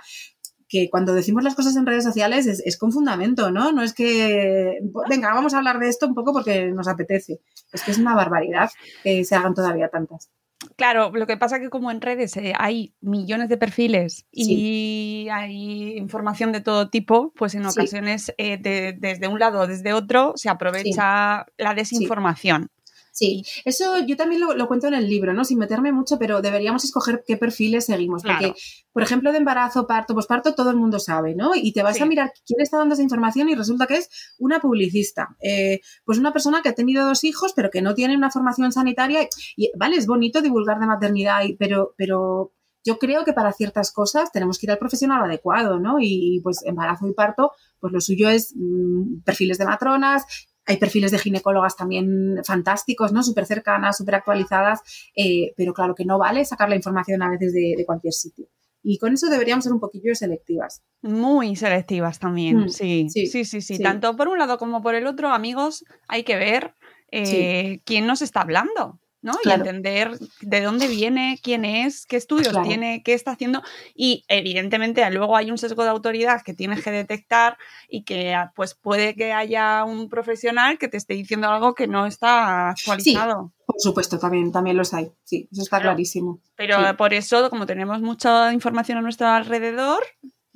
[0.68, 3.72] que cuando decimos las cosas en redes sociales es, con fundamento, ¿no?
[3.72, 7.40] No es que, venga, vamos a hablar de esto un poco porque nos apetece.
[7.72, 8.70] Es que es una barbaridad
[9.04, 10.30] que se hagan todavía tantas.
[10.78, 15.28] Claro, lo que pasa es que como en redes eh, hay millones de perfiles y
[15.32, 18.58] hay información de todo tipo, pues en ocasiones eh,
[18.98, 22.72] desde un lado o desde otro se aprovecha la desinformación.
[23.16, 25.46] Sí, eso yo también lo, cuento en el libro, ¿no?
[25.46, 28.24] Sin meterme mucho, pero deberíamos escoger qué perfiles seguimos.
[28.24, 28.54] Porque,
[28.92, 31.52] por ejemplo, de embarazo, parto, posparto, todo el mundo sabe, ¿no?
[31.56, 34.60] Y te vas a mirar quién está dando esa información y resulta que es una
[34.60, 35.38] publicista.
[35.42, 38.74] Eh, pues una persona que ha tenido dos hijos, pero que no tiene una formación
[38.74, 39.30] sanitaria.
[39.56, 42.52] Y, vale, es bonito divulgar de maternidad, pero, pero
[42.84, 46.00] yo creo que para ciertas cosas tenemos que ir al profesional adecuado, ¿no?
[46.02, 50.26] Y, pues embarazo y parto, pues lo suyo es mm, perfiles de matronas,
[50.66, 53.24] hay perfiles de ginecólogas también fantásticos, ¿no?
[53.24, 54.82] Súper cercanas, súper actualizadas,
[55.16, 58.48] eh, pero claro que no vale sacar la información a veces de, cualquier sitio.
[58.82, 60.84] Y con eso deberíamos ser un poquillo selectivas.
[61.02, 63.08] Muy selectivas también, mm, sí.
[63.10, 63.62] Sí, sí.
[63.62, 63.80] sí.
[63.80, 66.76] Tanto por un lado como por el otro, amigos, hay que ver
[67.12, 69.00] eh, quién nos está hablando.
[69.26, 69.34] ¿No?
[69.44, 73.64] Y entender de dónde viene, quién es, qué estudios tiene, qué está haciendo.
[73.96, 77.58] Y evidentemente luego hay un sesgo de autoridad que tienes que detectar
[77.90, 81.88] y que ah, pues puede que haya un profesional que te esté diciendo algo que
[81.88, 83.52] no está actualizado.
[83.66, 85.12] por supuesto, también, también los hay.
[85.24, 86.40] Sí, eso está clarísimo.
[86.56, 90.04] Pero por eso, como tenemos mucha información a nuestro alrededor,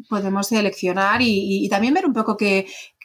[0.08, 2.38] podemos seleccionar y, también ver un poco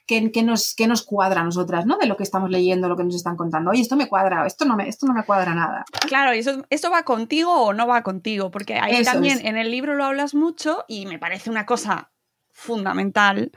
[0.06, 1.96] qué, qué, nos, nos cuadra a nosotras, ¿no?
[1.98, 3.70] De lo que estamos leyendo, lo que nos están contando.
[3.70, 5.84] Oye, esto me cuadra, esto no me, esto no me cuadra nada.
[6.06, 8.50] Claro, y eso, ¿esto va contigo o no va contigo?
[8.50, 12.12] Porque ahí también en el libro lo hablas mucho y me parece una cosa
[12.50, 13.52] fundamental.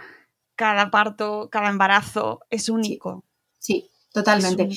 [0.55, 3.23] Cada parto, cada embarazo es único.
[3.60, 3.89] sí.
[4.17, 4.69] Totalmente.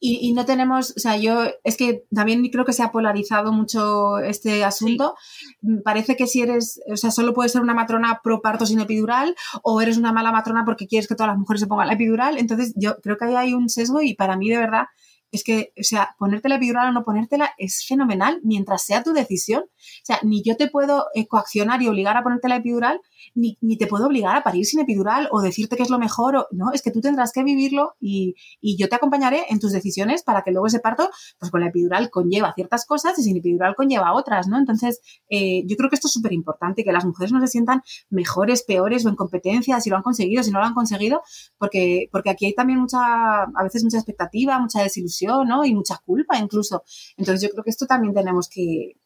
[0.00, 4.18] Y, no tenemos, o sea, yo es que también creo que se ha polarizado mucho
[4.18, 5.14] este asunto.
[5.62, 8.80] Mm, parece que si eres, o sea, solo puedes ser una matrona pro parto sin
[8.80, 11.92] epidural o eres una mala matrona porque quieres que todas las mujeres se pongan la
[11.92, 12.38] epidural.
[12.38, 14.86] Entonces, yo creo que ahí hay un sesgo y para mí de verdad
[15.30, 19.12] es que, o sea, ponerte la epidural o no ponértela es fenomenal mientras sea tu
[19.12, 19.62] decisión.
[19.62, 23.00] O sea, ni yo te puedo eh, coaccionar y obligar a ponerte la epidural,
[23.34, 26.36] ni, ni, te puedo obligar a parir sin epidural o decirte que es lo mejor.
[26.36, 29.72] O, no, es que tú tendrás que vivirlo y, y, yo te acompañaré en tus
[29.72, 33.36] decisiones para que luego ese parto, pues con la epidural conlleva ciertas cosas y sin
[33.36, 34.58] epidural conlleva otras, ¿no?
[34.58, 37.82] Entonces, eh, yo creo que esto es súper importante, que las mujeres no se sientan
[38.10, 41.22] mejores, peores o en competencia, si lo han conseguido, si no lo han conseguido,
[41.58, 42.98] porque, porque aquí hay también mucha,
[43.42, 45.64] a veces mucha expectativa, mucha desilusión, ¿no?
[45.64, 46.82] Y mucha culpa incluso.
[47.16, 48.96] Entonces, yo creo que esto también tenemos que,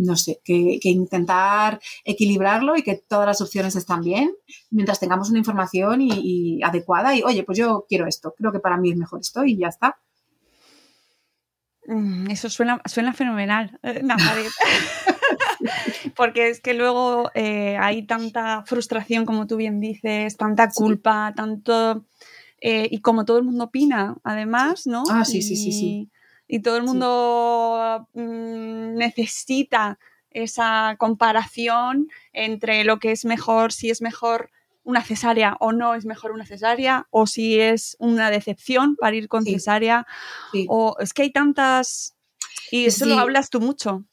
[0.00, 4.34] no sé, que, intentar equilibrarlo y que todas las opciones están bien
[4.70, 8.76] mientras tengamos una información y, adecuada y, oye, pues yo quiero esto, creo que para
[8.76, 9.98] mí es mejor esto y ya está.
[11.86, 14.02] Mm, eso suena, suena fenomenal, eh,
[16.16, 22.04] porque es que luego eh, hay tanta frustración, como tú bien dices, tanta culpa, tanto...
[22.62, 25.04] Eh, y como todo el mundo opina, además, ¿no?
[25.10, 26.10] Ah, sí, sí, sí, sí.
[26.52, 30.00] Y todo el mundo mm, necesita
[30.32, 34.50] esa comparación entre lo que es mejor, si es mejor
[34.82, 39.28] una cesárea o no es mejor una cesárea, o si es una decepción para ir
[39.28, 40.08] con cesárea,
[40.66, 42.16] o es que hay tantas...
[42.72, 44.04] Y eso lo hablas tú mucho.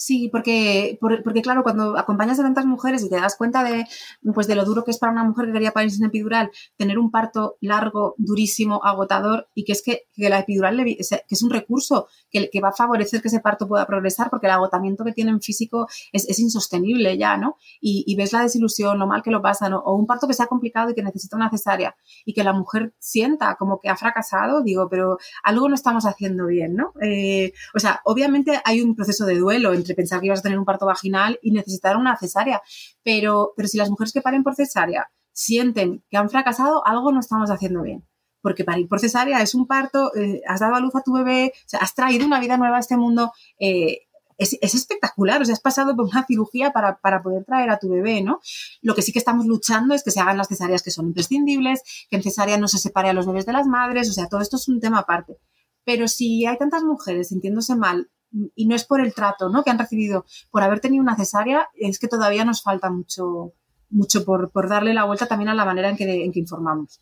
[0.00, 3.84] Sí, porque, porque claro, cuando acompañas a tantas mujeres y te das cuenta de,
[4.32, 6.98] pues, de lo duro que es para una mujer que quería parir sin epidural, tener
[6.98, 10.96] un parto largo, durísimo, agotador, y que es que, la epidural que
[11.28, 15.04] es un recurso que, va a favorecer que ese parto pueda progresar, porque el agotamiento
[15.04, 17.56] que tienen físico es, insostenible ya, ¿no?
[17.78, 20.90] Y, ves la desilusión, lo mal que lo pasan, o un parto que sea complicado
[20.90, 24.88] y que necesita una cesárea, y que la mujer sienta como que ha fracasado, digo,
[24.88, 26.94] pero algo no estamos haciendo bien, ¿no?
[27.02, 30.58] Eh, o sea, obviamente hay un proceso de duelo entre pensar que ibas a tener
[30.58, 32.62] un parto vaginal y necesitar una cesárea.
[33.02, 37.20] Pero, pero si las mujeres que paren por cesárea sienten que han fracasado, algo no
[37.20, 38.06] estamos haciendo bien.
[38.42, 41.52] Porque parir por cesárea es un parto, eh, has dado a luz a tu bebé,
[41.78, 43.32] has traído una vida nueva a este mundo.
[43.58, 44.06] Eh,
[44.40, 47.90] es, espectacular, o sea, has pasado por una cirugía para, para, poder traer a tu
[47.90, 48.40] bebé, ¿no?
[48.80, 51.82] Lo que sí que estamos luchando es que se hagan las cesáreas que son imprescindibles,
[52.08, 54.40] que en cesárea no se separe a los bebés de las madres, o sea, todo
[54.40, 55.36] esto es un tema aparte.
[55.84, 58.10] Pero si hay tantas mujeres sintiéndose mal
[58.54, 59.62] y no es por el trato ¿no?
[59.62, 63.54] que han recibido por haber tenido una cesárea, es que todavía nos falta mucho,
[63.90, 67.00] mucho por, por darle la vuelta también a la manera en que, en que informamos.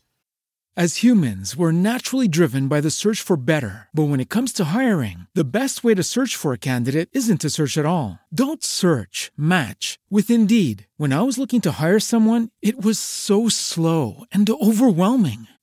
[0.77, 3.89] As humans, we're naturally driven by the search for better.
[3.93, 7.41] But when it comes to hiring, the best way to search for a candidate isn't
[7.41, 8.19] to search at all.
[8.33, 10.87] Don't search, match with Indeed.
[10.95, 15.47] When I was looking to hire someone, it was so slow and overwhelming.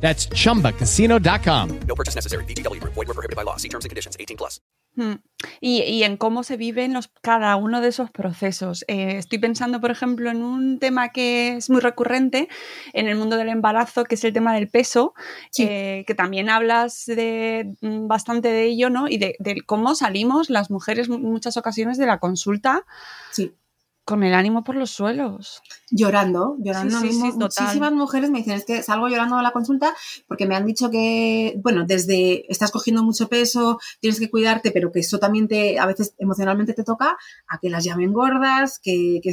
[0.00, 1.80] That's chumbacasino.com.
[1.86, 2.44] No purchase necessary.
[2.44, 2.80] BGW.
[2.82, 3.56] Void were prohibited by law.
[3.56, 4.60] See terms and conditions 18 plus.
[4.96, 5.14] Hmm.
[5.60, 8.84] Y, y, en cómo se viven los, cada uno de esos procesos.
[8.88, 12.48] Eh, estoy pensando, por ejemplo, en un tema que es muy recurrente
[12.94, 15.14] en el mundo del embarazo, que es el tema del peso,
[15.52, 15.66] sí.
[15.68, 19.08] eh, que también hablas de, mm, bastante de ello, ¿no?
[19.08, 22.84] Y de, de, cómo salimos las mujeres en muchas ocasiones de la consulta.
[23.30, 23.54] Sí
[24.08, 25.60] con el ánimo por los suelos.
[25.90, 26.98] Llorando, llorando.
[26.98, 29.94] Sí, sí, sí, Muchísimas mujeres me dicen, es que salgo llorando a la consulta
[30.26, 34.90] porque me han dicho que, bueno, desde estás cogiendo mucho peso, tienes que cuidarte, pero
[34.90, 37.18] que eso también te, a veces emocionalmente te toca,
[37.48, 39.30] a que las llamen gordas, que, que,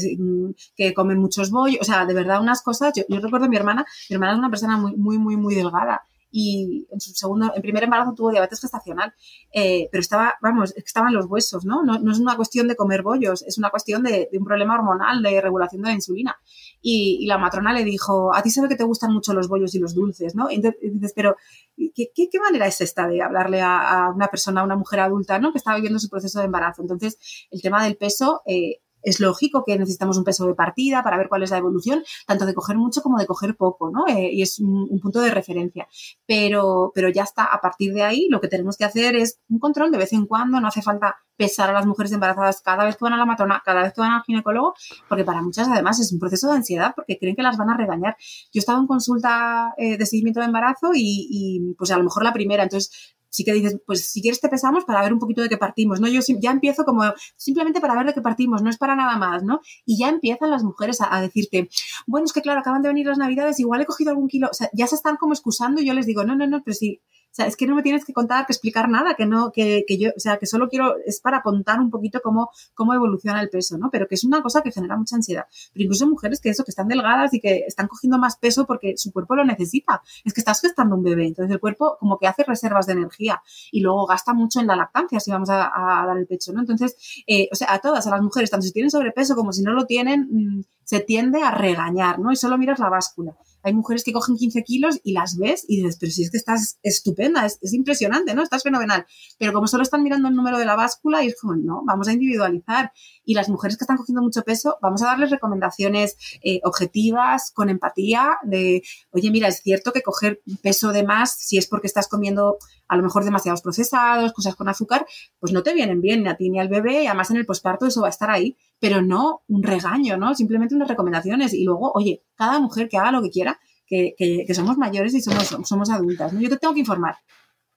[0.75, 2.91] que comen muchos bollos, o sea, de verdad unas cosas.
[2.97, 5.55] Yo, yo recuerdo a mi hermana, mi hermana es una persona muy, muy, muy, muy
[5.55, 6.05] delgada
[6.38, 9.13] y en su segundo, en primer embarazo tuvo diabetes gestacional,
[9.54, 11.82] eh, pero estaba, vamos, estaban los huesos, ¿no?
[11.82, 11.98] ¿no?
[11.98, 12.12] ¿no?
[12.12, 15.39] es una cuestión de comer bollos, es una cuestión de, de un problema hormonal, de
[15.39, 16.36] regulación de la insulina.
[16.82, 19.74] Y, y, la matrona le dijo, a ti sabe que te gustan mucho los bollos
[19.76, 20.52] y los dulces, ¿no?
[20.52, 21.38] Y dices, pero
[21.78, 25.00] ¿qué, qué, qué manera es esta de hablarle a, a, una persona, a una mujer
[25.00, 25.54] adulta, ¿no?
[25.54, 26.82] Que está viviendo su proceso de embarazo.
[26.82, 28.41] Entonces, el tema del peso...
[28.45, 32.03] Eh, es lógico que necesitamos un peso de partida para ver cuál es la evolución,
[32.25, 34.05] tanto de coger mucho como de coger poco, ¿no?
[34.07, 35.87] Eh, y es un, un, punto de referencia.
[36.25, 39.59] Pero, pero ya está, a partir de ahí lo que tenemos que hacer es un
[39.59, 42.95] control de vez en cuando, no hace falta pesar a las mujeres embarazadas cada vez
[42.95, 44.73] que van a la matrona, cada vez que van al ginecólogo,
[45.07, 47.77] porque para muchas además es un proceso de ansiedad porque creen que las van a
[47.77, 48.15] regañar.
[48.53, 52.23] Yo estaba en consulta eh, de seguimiento de embarazo y, y pues a lo mejor
[52.23, 55.41] la primera, entonces sí que dices, pues si quieres te pesamos para ver un poquito
[55.41, 56.08] de qué partimos, ¿no?
[56.08, 57.04] Yo ya empiezo como
[57.36, 59.60] simplemente para ver de qué partimos, no es para nada más, ¿no?
[59.86, 61.69] Y ya empiezan las mujeres a, decirte,
[62.08, 64.88] bueno, es que claro, acaban de venir las navidades, igual he cogido algún kilo, ya
[64.88, 67.02] se están como excusando y yo les digo, no, no, no, pero si
[67.36, 69.98] sea, es que no me tienes que contar, que explicar nada, que no, que, que
[69.98, 73.50] yo, o sea, que solo quiero, es para contar un poquito cómo, cómo evoluciona el
[73.50, 73.89] peso, ¿no?
[73.91, 75.45] Pero que es una cosa que genera mucha ansiedad.
[75.74, 78.95] Pero incluso mujeres que eso, que están delgadas y que están cogiendo más peso porque
[78.98, 80.02] su cuerpo lo necesita.
[80.24, 83.41] Es que estás gestando un bebé, entonces el cuerpo como que hace reservas de energía
[83.71, 86.62] y luego gasta mucho en la lactancia si vamos a, dar el pecho, ¿no?
[86.62, 86.95] Entonces,
[87.28, 89.74] eh, o sea, a todas, a las mujeres, tanto si tienen sobrepeso como si no
[89.74, 92.32] lo tienen, mmm, se tiende a regañar, ¿no?
[92.32, 93.36] Y solo miras la báscula.
[93.65, 96.38] Hay mujeres que cogen 15 kilos y las ves y dices, pero si es que
[96.38, 98.43] estás estupenda, es, es, impresionante, ¿no?
[98.43, 99.06] Estás fenomenal.
[99.39, 102.08] Pero como solo están mirando el número de la báscula, y es como, no, vamos
[102.08, 102.91] a individualizar.
[103.23, 107.69] Y las mujeres que están cogiendo mucho peso, vamos a darles recomendaciones eh, objetivas, con
[107.69, 112.08] empatía, de, oye, mira, es cierto que coger peso de más, si es porque estás
[112.08, 115.08] comiendo a lo mejor demasiados procesados, cosas con azúcar,
[115.39, 117.45] pues no te vienen bien ni a ti ni al bebé, y además en el
[117.45, 120.35] posparto eso va a estar ahí, pero no un regaño, ¿no?
[120.35, 124.43] Simplemente unas recomendaciones y luego, oye, cada mujer que haga lo que quiera, que, que,
[124.45, 126.41] que somos mayores y somos, somos adultas, ¿no?
[126.41, 127.15] Yo te tengo que informar,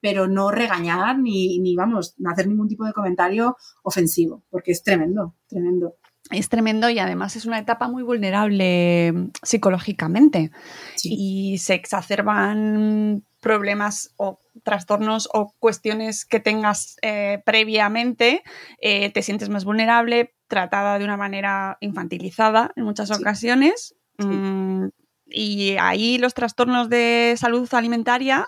[0.01, 5.35] pero no regañar ni, ni, vamos, hacer ningún tipo de comentario ofensivo, porque es tremendo,
[5.47, 5.95] tremendo.
[6.31, 10.51] Es tremendo y además es una etapa muy vulnerable psicológicamente
[10.95, 11.15] sí.
[11.17, 18.43] y se exacerban problemas o trastornos o cuestiones que tengas eh, previamente,
[18.81, 23.15] eh, te sientes más vulnerable, tratada de una manera infantilizada en muchas sí.
[23.15, 23.95] ocasiones.
[24.19, 24.27] Sí.
[24.27, 24.89] Mm,
[25.31, 28.47] y ahí los trastornos de salud alimentaria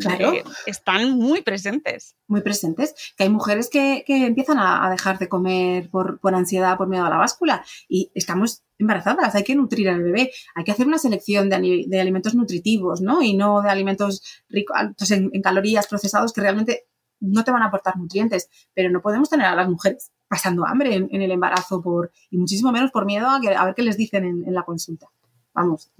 [0.00, 0.32] claro.
[0.66, 2.16] están muy presentes.
[2.26, 2.94] Muy presentes.
[3.16, 6.88] Que hay mujeres que, que empiezan a, a, dejar de comer por, por, ansiedad, por
[6.88, 7.64] miedo a la báscula.
[7.88, 10.32] Y estamos embarazadas, hay que nutrir al bebé.
[10.54, 13.22] Hay que hacer una selección de, de alimentos nutritivos, ¿no?
[13.22, 14.76] Y no de alimentos ricos
[15.10, 16.86] en, en calorías procesados que realmente
[17.20, 18.48] no te van a aportar nutrientes.
[18.74, 22.38] Pero no podemos tener a las mujeres pasando hambre en, en el embarazo por, y
[22.38, 25.08] muchísimo menos por miedo a, que, a ver qué les dicen en, en la consulta.
[25.52, 25.90] Vamos.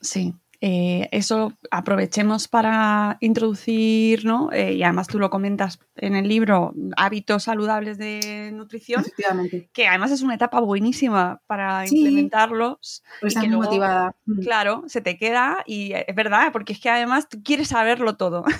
[0.00, 0.34] Sí,
[0.66, 4.50] eh, eso aprovechemos para introducir, ¿no?
[4.50, 9.02] Eh, y además tú lo comentas en el libro, hábitos saludables de nutrición.
[9.02, 9.68] Efectivamente.
[9.74, 13.04] Que además es una etapa buenísima para sí, implementarlos.
[13.20, 14.16] Pues y que luego, motivada.
[14.40, 18.44] Claro, se te queda y es verdad, porque es que además tú quieres saberlo todo.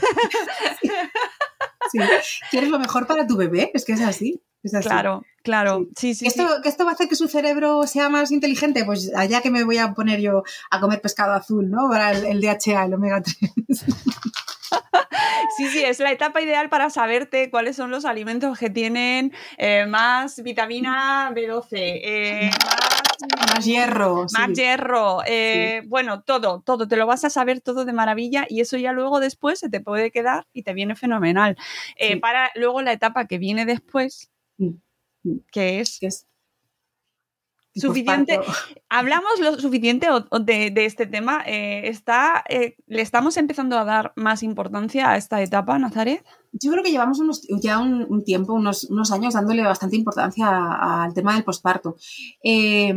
[1.91, 1.99] Sí.
[2.01, 2.39] sí.
[2.51, 4.43] Quieres lo mejor para tu bebé, es que es así.
[4.65, 4.89] Es así.
[4.89, 5.87] Claro, claro.
[5.95, 6.63] Sí, sí, ¿Esto, sí.
[6.63, 8.85] ¿Que esto va a hacer que su cerebro sea más inteligente?
[8.85, 11.89] Pues allá que me voy a poner yo a comer pescado azul, ¿no?
[11.91, 13.53] Para el, el DHA, el omega 3.
[15.57, 19.87] Sí, sí, es la etapa ideal para saberte cuáles son los alimentos que tienen eh,
[19.87, 24.27] más vitamina B12, eh, más, más, hierro.
[24.33, 24.55] Más sí.
[24.55, 25.89] hierro, eh, sí.
[25.89, 29.21] bueno, todo, todo, te lo vas a saber todo de maravilla y eso ya luego
[29.21, 31.57] después se te puede quedar y te viene fenomenal.
[31.97, 32.17] Eh, sí.
[32.17, 34.31] Para luego la etapa que viene después.
[35.51, 35.99] Que es...
[36.01, 36.27] ¿Qué es?
[37.75, 38.41] suficiente.
[38.89, 40.07] Hablamos lo suficiente
[40.43, 41.43] de, de este tema.
[41.47, 46.25] Eh, está, eh, ¿Le estamos empezando a dar más importancia a esta etapa, Nazaret?
[46.53, 50.47] Yo creo que llevamos unos, ya un, un, tiempo, unos, unos, años, dándole bastante importancia
[50.49, 51.97] al tema del posparto.
[52.43, 52.95] Eh,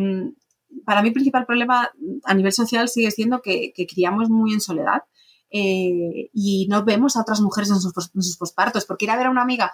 [0.86, 1.89] para mí, el principal problema
[2.24, 5.04] a nivel social sigue siendo que, que criamos muy en soledad.
[5.50, 9.17] Eh, y no vemos a otras mujeres en sus, en sus pospartos, porque ir a
[9.17, 9.72] ver a una amiga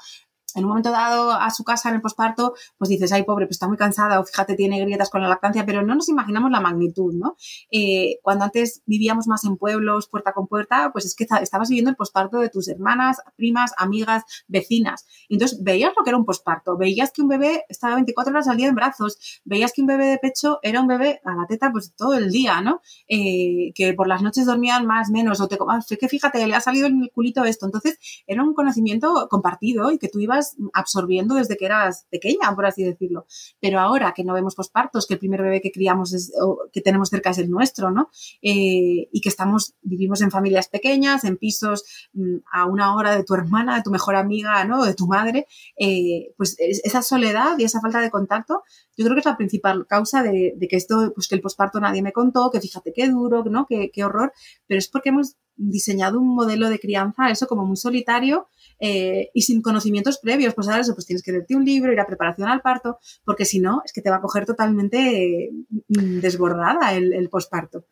[0.56, 3.56] en un momento dado a su casa en el posparto, pues dices, ay, pobre, pues
[3.56, 6.62] está muy cansada o fíjate, tiene grietas con la lactancia, pero no nos imaginamos la
[6.62, 7.36] magnitud, ¿no?
[7.72, 11.90] Eh, cuando antes vivíamos más en pueblos, puerta con puerta, pues es que estabas viviendo
[11.92, 15.06] el posparto de tus hermanas, primas, amigas, vecinas.
[15.30, 18.58] Entonces veías lo que era un posparto, veías que un bebé estaba 24 horas al
[18.58, 21.72] día en brazos, veías que un bebé de pecho era un bebé a la teta
[21.72, 22.82] pues todo el día, ¿no?
[23.08, 26.62] Eh, que por las noches dormían más, menos, o te, ah, que fíjate, le ha
[26.62, 27.66] salido en el culito esto.
[27.66, 30.43] Entonces era un conocimiento compartido y que tú ibas
[30.74, 33.26] absorbiendo desde que eras pequeña, por así decirlo.
[33.60, 36.82] Pero ahora que no vemos pospartos, que el primer bebé que criamos es, o que
[36.82, 38.10] tenemos cerca es el nuestro, ¿no?
[38.42, 43.24] Eh, y que estamos, vivimos en familias pequeñas, en pisos mmm, a una hora de
[43.24, 44.84] tu hermana, de tu mejor amiga, ¿no?
[44.86, 48.64] De tu madre, eh, pues esa soledad y esa falta de contacto,
[48.98, 51.80] yo creo que es la principal causa de, de que esto, pues que el posparto
[51.80, 53.66] nadie me contó, que fíjate qué duro, ¿no?
[53.68, 54.34] Qué, qué horror,
[54.68, 58.48] pero es porque hemos diseñado un modelo de crianza, eso como muy solitario
[58.86, 60.54] eh, y sin conocimientos previos.
[60.54, 63.46] Pues ahora eso, pues tienes que leerte un libro, ir a preparación al parto, porque
[63.46, 65.52] si no, es que te va a coger totalmente eh,
[65.88, 67.86] desbordada el, el posparto.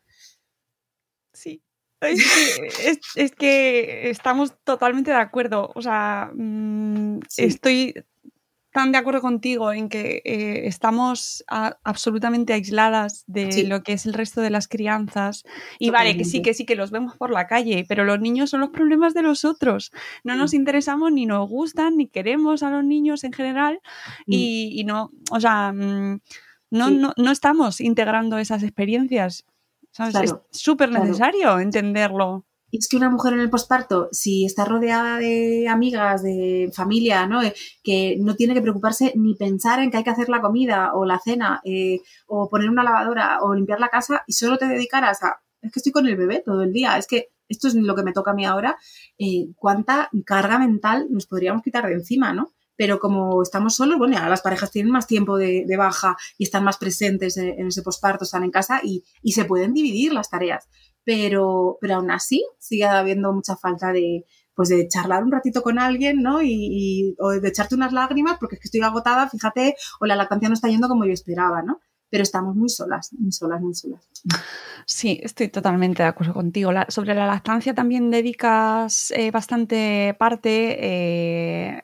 [1.32, 1.62] Sí.
[2.02, 5.72] Es que, es, es que, estamos totalmente de acuerdo.
[5.74, 7.44] O sea, mmm, sí.
[7.44, 7.94] estoy
[8.72, 13.66] tan de acuerdo contigo en que eh, estamos a, absolutamente aisladas de sí.
[13.66, 15.44] lo que es el resto de las crianzas.
[15.78, 15.90] Y Totalmente.
[15.90, 18.60] vale, que sí, que sí, que los vemos por la calle, pero los niños son
[18.60, 19.92] los problemas de los otros.
[20.24, 23.80] No nos interesamos, ni nos gustan, ni queremos a los niños en general.
[24.26, 24.32] Mm.
[24.32, 26.20] Y, y, no, o sea, mm,
[26.70, 26.94] no, sí.
[26.96, 29.44] no, no, estamos integrando esas experiencias.
[29.90, 30.14] ¿sabes?
[30.14, 31.60] Claro, es súper necesario claro.
[31.60, 32.44] entenderlo.
[32.72, 37.26] Y es que una mujer en el posparto, si está rodeada de amigas, de familia,
[37.26, 37.42] ¿no?
[37.42, 37.52] Eh,
[37.84, 41.04] que no tiene que preocuparse ni pensar en que hay que hacer la comida o
[41.04, 45.22] la cena eh, o poner una lavadora o limpiar la casa y solo te dedicaras
[45.22, 47.94] a, es que estoy con el bebé todo el día, es que esto es lo
[47.94, 48.78] que me toca a mí ahora,
[49.18, 52.54] eh, cuánta carga mental nos podríamos quitar de encima, ¿no?
[52.74, 56.64] Pero como estamos solos, bueno, ya las parejas tienen más tiempo de, baja y están
[56.64, 60.68] más presentes en, ese posparto, están en casa y, y se pueden dividir las tareas
[61.04, 64.24] pero, pero aún así sigue habiendo mucha falta de,
[64.54, 66.42] pues de charlar un ratito con alguien, ¿no?
[66.42, 70.48] Y, o de echarte unas lágrimas porque es que estoy agotada, fíjate, o la lactancia
[70.48, 71.80] no está yendo como yo esperaba, ¿no?
[72.10, 74.06] Pero estamos muy solas, muy solas, muy solas.
[74.84, 76.70] Sí, estoy totalmente de acuerdo contigo.
[76.88, 80.76] sobre la lactancia también dedicas eh, bastante parte.
[80.80, 81.82] Eh,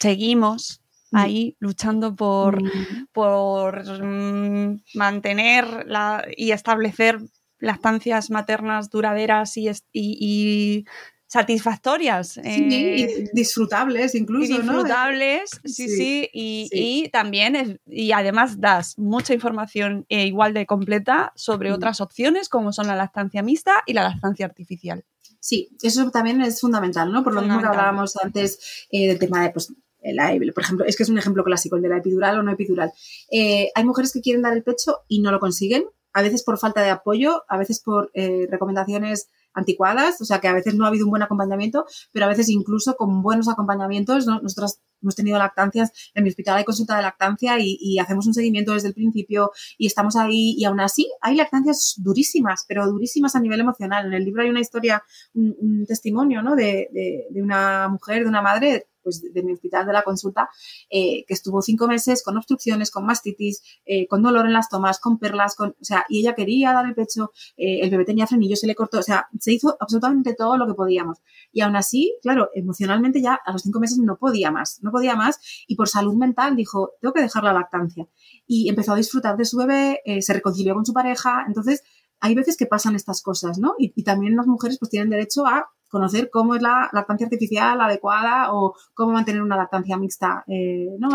[0.00, 0.80] seguimos
[1.12, 1.16] mm.
[1.16, 3.08] ahí luchando por, mm.
[3.12, 7.20] por mm, mantener la, y establecer
[7.60, 10.84] lactancias maternas duraderas y, y,
[11.26, 12.40] satisfactorias.
[12.42, 14.56] Sí, eh, disfrutables incluso.
[14.56, 16.30] disfrutables, sí, sí.
[16.32, 22.72] y, también, y además das mucha información eh, igual de completa sobre otras opciones como
[22.72, 25.04] son la lactancia mixta y la lactancia artificial.
[25.40, 27.22] Sí, eso también es fundamental, ¿no?
[27.22, 30.96] Por lo mismo que hablábamos antes eh, del tema de, pues, la, por ejemplo, es
[30.96, 32.90] que es un ejemplo clásico, el de la epidural o no epidural.
[33.30, 36.82] hay mujeres que quieren dar el pecho y no lo consiguen a veces por falta
[36.82, 40.88] de apoyo, a veces por eh, recomendaciones anticuadas, o sea que a veces no ha
[40.88, 45.92] habido un buen acompañamiento, pero a veces incluso con buenos acompañamientos, nosotros hemos tenido lactancias,
[46.14, 49.86] en mi hospital hay consulta de lactancia y, hacemos un seguimiento desde el principio y
[49.86, 54.06] estamos ahí y aún así hay lactancias durísimas, pero durísimas a nivel emocional.
[54.06, 55.02] En el libro hay una historia,
[55.34, 56.54] un, testimonio ¿no?
[56.54, 56.88] de,
[57.30, 60.50] de, una mujer, de una madre pues, de mi hospital de la consulta,
[60.90, 65.00] eh, que estuvo cinco meses con obstrucciones, con mastitis, eh, con dolor en las tomas,
[65.00, 68.26] con perlas, con, o sea, y ella quería dar el pecho, eh, el bebé tenía
[68.26, 71.22] frenillo, se le cortó, o sea, se hizo absolutamente todo lo que podíamos.
[71.52, 75.16] Y aún así, claro, emocionalmente ya a los cinco meses no podía más, no podía
[75.16, 78.06] más, y por salud mental dijo, tengo que dejar la lactancia.
[78.46, 81.82] Y empezó a disfrutar de su bebé, se reconcilió con su pareja, entonces
[82.20, 83.74] hay veces que pasan estas cosas, ¿no?
[83.78, 87.80] Y, y, también las mujeres pues tienen derecho a conocer cómo es la lactancia artificial
[87.80, 91.08] adecuada o cómo mantener una lactancia mixta, eh, ¿no?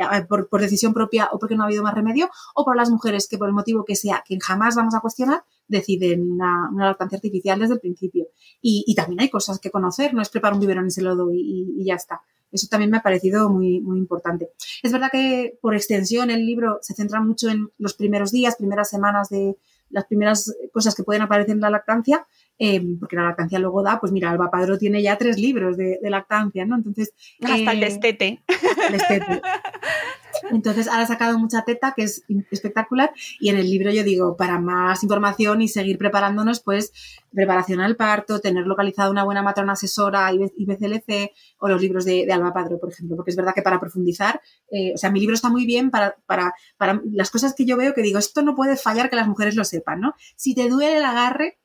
[0.00, 3.28] Eh, por, decisión propia o porque no ha habido más remedio, o por las mujeres
[3.28, 7.58] que por el motivo que sea, que jamás vamos a cuestionar, deciden una, lactancia artificial
[7.58, 8.28] desde el principio.
[8.62, 11.38] Y, también hay cosas que conocer, no es preparar un biberón y se lo doy
[11.38, 12.22] y, ya está.
[12.50, 14.50] Eso también me ha parecido muy, muy importante.
[14.82, 18.88] Es verdad que por extensión el libro se centra mucho en los primeros días, primeras
[18.90, 19.56] semanas de
[19.90, 22.26] las primeras cosas que pueden aparecer en la lactancia,
[22.62, 25.98] Em, porque la lactancia luego da, pues mira, Alba Padro tiene ya tres libros de,
[26.02, 26.76] lactancia, ¿no?
[26.76, 27.14] Entonces.
[27.42, 28.42] Hasta el destete.
[28.86, 29.40] El destete.
[30.50, 34.36] Entonces, ahora ha sacado mucha teta, que es espectacular, y en el libro yo digo,
[34.36, 36.92] para más información y seguir preparándonos, pues,
[37.32, 42.30] preparación al parto, tener localizada una buena matrona asesora y BCLC, o los libros de,
[42.32, 45.34] Alba Padro, por ejemplo, porque es verdad que para profundizar, eh, o sea, mi libro
[45.34, 48.54] está muy bien para, para, para las cosas que yo veo que digo, esto no
[48.54, 50.14] puede fallar que las mujeres lo sepan, ¿no?
[50.36, 51.58] Si te duele el agarre,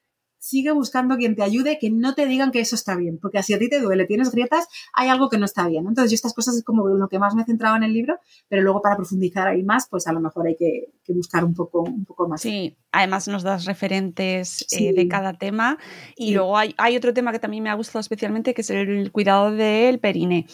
[0.46, 3.56] sigue buscando quien te ayude, que no te digan que eso está bien, porque si
[3.56, 5.88] a ti te duele, tienes grietas, hay algo que no está bien.
[5.88, 8.20] Entonces, yo estas cosas es como lo que más me he centrado en el libro,
[8.48, 11.82] pero luego para profundizar ahí más, pues a lo mejor hay que, buscar un poco,
[11.82, 12.42] un poco más.
[12.42, 15.80] Sí, además nos das referentes eh, de cada tema.
[16.16, 19.52] Y luego hay, otro tema que también me ha gustado especialmente, que es el cuidado
[19.52, 20.46] del perine,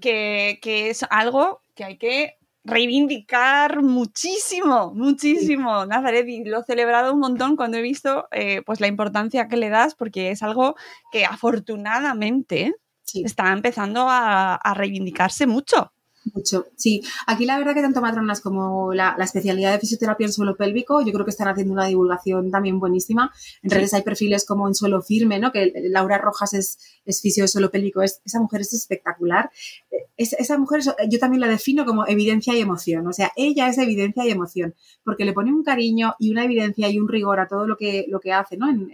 [0.00, 2.37] que, que es algo que hay que
[2.68, 8.80] reivindicar muchísimo, muchísimo, Nazaret, y lo he celebrado un montón cuando he visto eh, pues
[8.80, 10.76] la importancia que le das, porque es algo
[11.10, 12.74] que afortunadamente
[13.14, 15.92] está empezando a reivindicarse mucho.
[16.34, 17.02] Mucho, sí.
[17.26, 21.12] Aquí la verdad que tanto matronas como la, especialidad de fisioterapia en suelo pélvico, yo
[21.12, 23.32] creo que están haciendo una divulgación también buenísima.
[23.62, 25.52] En redes hay perfiles como en suelo firme, ¿no?
[25.52, 28.02] Que Laura Rojas es, es fisio de suelo pélvico.
[28.02, 29.50] Es, esa mujer es espectacular.
[30.16, 33.06] Es, esa mujer, yo también la defino como evidencia y emoción.
[33.06, 34.74] O sea, ella es evidencia y emoción,
[35.04, 38.06] porque le pone un cariño y una evidencia y un rigor a todo lo que,
[38.08, 38.68] lo que hace, ¿no?
[38.68, 38.88] En,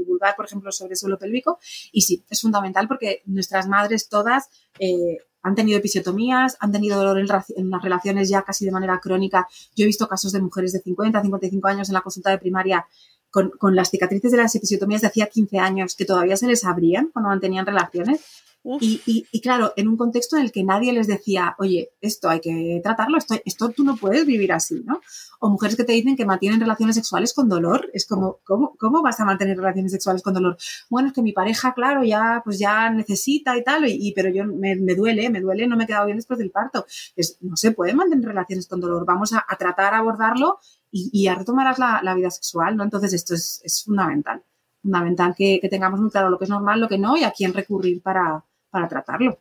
[0.00, 1.58] divulgar, por ejemplo, sobre suelo pélvico.
[1.92, 7.18] Y sí, es fundamental porque nuestras madres todas eh, han tenido episiotomías, han tenido dolor
[7.18, 7.26] en,
[7.70, 9.48] las relaciones ya casi de manera crónica.
[9.74, 12.86] Yo he visto casos de mujeres de 50, 55 años en la consulta de primaria
[13.30, 17.10] con, las cicatrices de las episiotomías de hacía 15 años que todavía se les abrían
[17.12, 18.20] cuando mantenían relaciones
[18.62, 22.40] y, y, claro, en un contexto en el que nadie les decía, oye, esto hay
[22.40, 25.00] que tratarlo, esto, esto tú no puedes vivir así, ¿no?
[25.38, 27.90] O mujeres que te dicen que mantienen relaciones sexuales con dolor.
[27.94, 30.58] Es como, ¿cómo, cómo vas a mantener relaciones sexuales con dolor?
[30.90, 34.44] Bueno, es que mi pareja, claro, ya, pues ya necesita y tal, y, pero yo
[34.44, 36.84] me, duele, me duele, no me he quedado bien después del parto.
[37.16, 39.06] Es, no se puede mantener relaciones con dolor.
[39.06, 40.58] Vamos a, tratar, a abordarlo
[40.90, 42.84] y, a retomarás la, la, vida sexual, ¿no?
[42.84, 44.42] Entonces esto es, es fundamental.
[44.82, 47.54] fundamental que tengamos muy claro lo que es normal, lo que no y a quién
[47.54, 49.40] recurrir para, para tratarlo.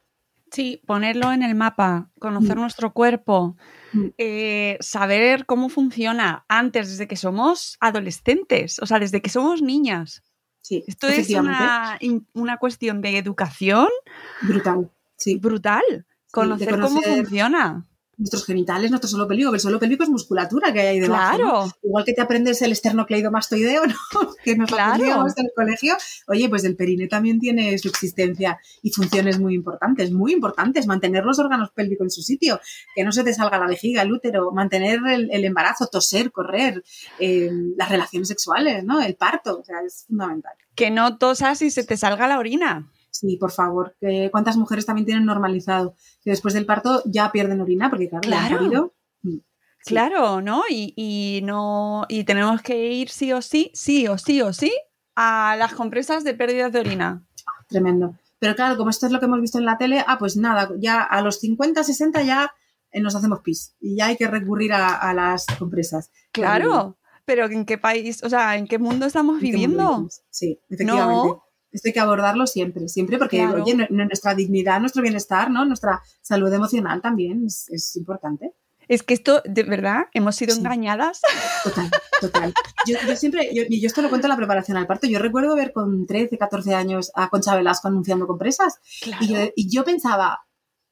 [0.52, 2.62] Sí, ponerlo en el mapa, conocer Mm.
[2.62, 3.56] nuestro cuerpo,
[3.94, 4.06] Mm.
[4.18, 10.24] eh, saber cómo funciona antes, desde que somos adolescentes, o sea, desde que somos niñas.
[10.62, 11.98] Sí, Esto es una,
[12.34, 13.88] una cuestión de educación
[14.42, 14.92] Brutal.
[15.18, 15.36] Sí.
[15.38, 15.84] brutal.
[16.32, 17.86] Conocer, cómo conocer- funciona.
[18.20, 21.38] Nuestros genitales, nuestro suelo pélvico, el suelo pélvico es musculatura que hay ahí debajo.
[21.38, 21.38] ¿no?
[21.38, 21.72] Claro.
[21.82, 23.96] Igual que te aprendes el esternocleidomastoideo, ¿no?
[24.44, 24.92] que nos Claro.
[24.94, 25.96] aprendíamos en el colegio.
[26.28, 30.86] Oye, pues el perine también tiene su existencia y funciones muy importantes, muy importantes.
[30.86, 32.60] Mantener los órganos pélvicos en su sitio,
[32.94, 36.84] que no se te salga la vejiga, el útero, mantener el, el embarazo, toser, correr,
[37.20, 39.02] eh, las relaciones sexuales, ¿no?
[39.02, 40.54] El parto, o sea, es fundamental.
[40.76, 42.92] Que no tosas y se te salga la orina.
[43.20, 43.96] Sí, por favor.
[44.32, 45.94] ¿Cuántas mujeres también tienen normalizado
[46.24, 47.90] que después del parto ya pierden orina?
[47.90, 48.64] Porque claro, la han Claro.
[48.64, 48.94] parido.
[49.24, 49.38] Mm,
[49.82, 49.90] sí.
[49.94, 50.64] Claro, ¿no?
[50.70, 52.06] Y, y no.
[52.08, 54.72] Y tenemos que ir sí o sí, sí o sí o sí,
[55.16, 57.26] a las compresas de pérdidas de orina.
[57.68, 58.16] Tremendo.
[58.40, 60.70] Pero claro, como esto es lo que hemos visto en la tele, ah, pues nada,
[60.80, 62.54] ya a los 50, 60 ya
[62.92, 66.10] eh, nos hacemos pis y ya hay que recurrir a, a las compresas.
[66.32, 66.98] Claro.
[67.26, 70.10] Pero ¿en qué país, o sea, en qué mundo estamos ¿En qué mundo viviendo?
[70.30, 71.28] Sí, efectivamente.
[71.28, 71.44] No.
[71.72, 73.64] Esto hay que abordarlo siempre, siempre, porque Claro.
[73.64, 75.66] oye, nu- nuestra dignidad, nuestro bienestar, ¿no?
[75.66, 78.54] Nuestra salud emocional también es, es importante.
[78.88, 80.62] Es que esto, de verdad, hemos sido Sí.
[80.62, 81.22] engañadas.
[81.64, 81.92] Total,
[82.22, 82.54] total.
[82.88, 85.56] Yo, yo siempre, yo, yo esto lo cuento en la preparación al parto, yo recuerdo
[85.56, 89.24] ver con 13, 14 años a Concha Velasco anunciando compresas Claro.
[89.24, 90.40] y, yo, y yo pensaba,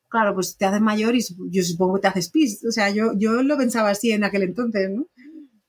[0.10, 2.64] claro, pues te haces mayor y yo supongo que te haces pis.
[2.68, 5.08] O sea, yo, yo lo pensaba así en aquel entonces, ¿no?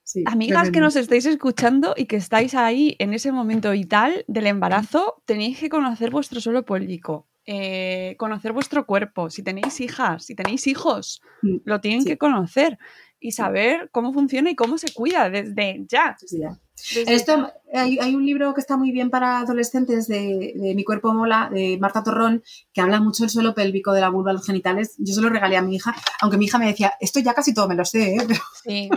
[0.09, 4.47] Sí, Amigas que nos estáis escuchando y que estáis ahí en ese momento vital del
[4.47, 9.29] embarazo, tenéis que conocer vuestro suelo pélvico, eh, conocer vuestro cuerpo.
[9.29, 12.09] Si tenéis hijas, si tenéis hijos, Mm, lo tienen sí.
[12.09, 12.79] que conocer
[13.21, 16.17] y saber cómo funciona y cómo se cuida desde ya.
[16.21, 20.85] Desde Esto, hay, hay un libro que está muy bien para adolescentes de, de Mi
[20.85, 22.43] cuerpo mola, de Marta Torrón,
[22.73, 24.95] que habla mucho del suelo pélvico, de la vulva, los genitales.
[24.99, 27.53] Yo se lo regalé a mi hija, aunque mi hija me decía, esto ya casi
[27.53, 28.19] todo me lo sé, ¿eh?
[28.29, 28.89] pero, Sí,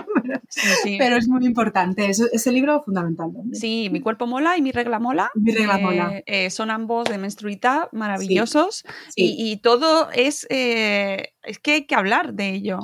[0.49, 0.95] sí, sí.
[0.99, 2.09] pero es muy importante.
[2.09, 3.31] Eso- ese libro fundamental.
[3.33, 3.55] también.
[3.55, 5.29] Sí, mi cuerpo mola y mi regla mola.
[5.35, 6.21] Mi regla Eh, mola.
[6.25, 8.83] eh, son ambos de menstruita, maravillosos.
[9.15, 10.45] Y, y todo es.
[10.49, 12.79] eh, es que hay que hablar de ello.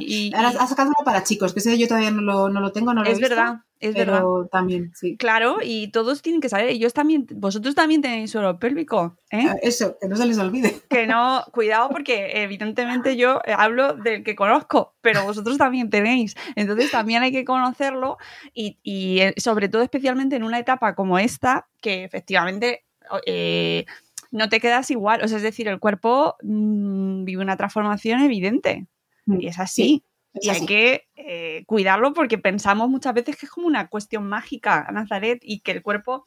[0.00, 2.60] Y- y- Ahora has sacado uno para chicos, que ese yo todavía no lo, no
[2.60, 4.24] lo tengo, no lo he es visto, verdad, es verdad.
[4.50, 5.16] también, sí.
[5.16, 6.68] Claro, y todos tienen que saber.
[6.68, 9.46] Ellos también, vosotros también tenéis suelo pélvico, ¿eh?
[9.48, 10.74] Ah, Eso, que no se les olvide.
[10.88, 16.36] Que no, cuidado porque evidentemente yo eh, hablo del que conozco, pero vosotros también tenéis.
[16.54, 18.16] Entonces también hay que conocerlo
[18.52, 22.84] y, y, eh, sobre todo especialmente en una etapa como esta, que efectivamente
[23.26, 23.84] eh,
[24.30, 25.22] no te quedas igual.
[25.22, 28.86] O sea, es decir, el cuerpo mm, vive una transformación evidente
[29.26, 30.04] y es así.
[30.40, 34.86] Y hay que eh, cuidarlo porque pensamos muchas veces que es como una cuestión mágica,
[34.92, 36.24] Nazaret, y que el cuerpo,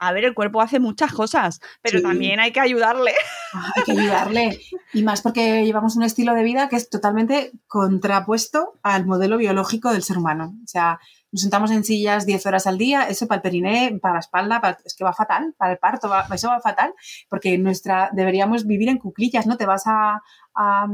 [0.00, 2.02] a ver, el cuerpo hace muchas cosas, pero Sí.
[2.04, 3.12] también hay que ayudarle.
[3.52, 4.60] Ah, hay que ayudarle.
[4.92, 9.92] Y más porque llevamos un estilo de vida que es totalmente contrapuesto al modelo biológico
[9.92, 10.54] del ser humano.
[10.64, 10.98] O sea,
[11.34, 14.60] nos sentamos en sillas 10 horas al día, eso para el periné, para la espalda,
[14.60, 16.94] para- es que va fatal, para el parto, va- eso va fatal,
[17.28, 19.56] porque nuestra deberíamos vivir en cuclillas, ¿no?
[19.56, 20.22] Te vas a,
[20.54, 20.86] a,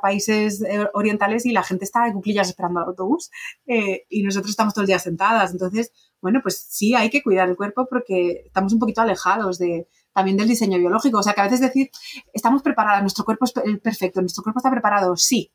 [0.00, 3.30] países eh, orientales y la gente está en cuclillas esperando al autobús
[3.66, 5.50] eh, y nosotros estamos todo el día sentadas.
[5.50, 5.90] Entonces,
[6.20, 10.36] bueno, pues sí, hay que cuidar el cuerpo porque estamos un poquito alejados de, también
[10.36, 11.18] del diseño biológico.
[11.18, 11.90] O sea, que a veces decir,
[12.32, 15.50] estamos preparadas, nuestro cuerpo es pe- perfecto, nuestro cuerpo está preparado, sí,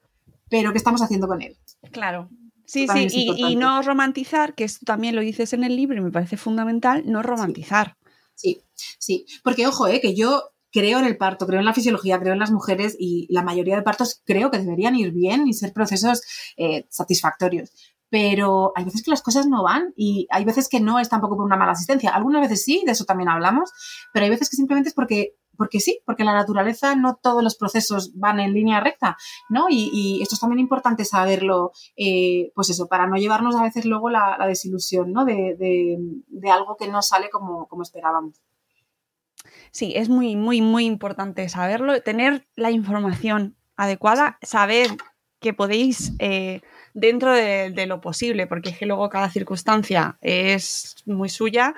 [0.50, 1.56] pero ¿qué estamos haciendo con él?
[1.92, 2.30] Claro.
[2.72, 6.10] Sí, sí, y, no romantizar, que esto también lo dices en el libro y me
[6.10, 7.98] parece fundamental, no romantizar.
[8.34, 8.64] Sí,
[8.98, 9.26] sí.
[9.44, 12.40] Porque, ojo, eh, que yo creo en el parto, creo en la fisiología, creo en
[12.40, 16.22] las mujeres y la mayoría de partos creo que deberían ir bien y ser procesos
[16.56, 17.74] eh, satisfactorios.
[18.10, 21.36] Pero hay veces que las cosas no van y hay veces que no es tampoco
[21.36, 22.12] por una mala asistencia.
[22.12, 23.70] Algunas veces sí, de eso también hablamos,
[24.14, 27.56] pero hay veces que simplemente es porque, porque sí, porque la naturaleza no todos los
[27.56, 29.18] procesos van en línea recta,
[29.50, 29.68] ¿no?
[29.70, 34.10] Y, esto es también importante saberlo, eh, pues eso, para no llevarnos a veces luego
[34.10, 35.26] la, desilusión, ¿no?
[35.26, 35.98] De,
[36.52, 38.42] algo que no sale como, esperábamos.
[39.72, 44.90] Sí, es muy, muy, muy importante saberlo, tener la información adecuada, saber
[45.40, 46.62] que podéis, eh,
[46.94, 51.74] dentro de, de lo posible, porque es que luego cada circunstancia es muy suya,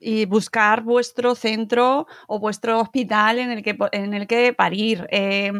[0.00, 5.06] y buscar vuestro centro o vuestro hospital en el que, en el que parir.
[5.10, 5.52] eh,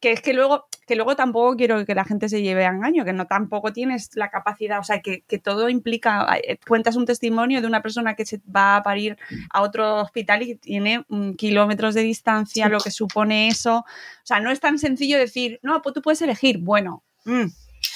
[0.00, 3.04] que es que luego, que luego tampoco quiero que la gente se lleve a engaño,
[3.04, 7.06] que no tampoco tienes la capacidad, o sea, que, que todo implica, eh, cuentas un
[7.06, 9.16] testimonio de una persona que se va a parir
[9.50, 13.78] a otro hospital y tiene mm, kilómetros de distancia, lo que supone eso.
[13.78, 13.84] O
[14.26, 16.58] sea, no es tan sencillo decir, no, pues tú puedes elegir.
[16.58, 17.40] Bueno, mm,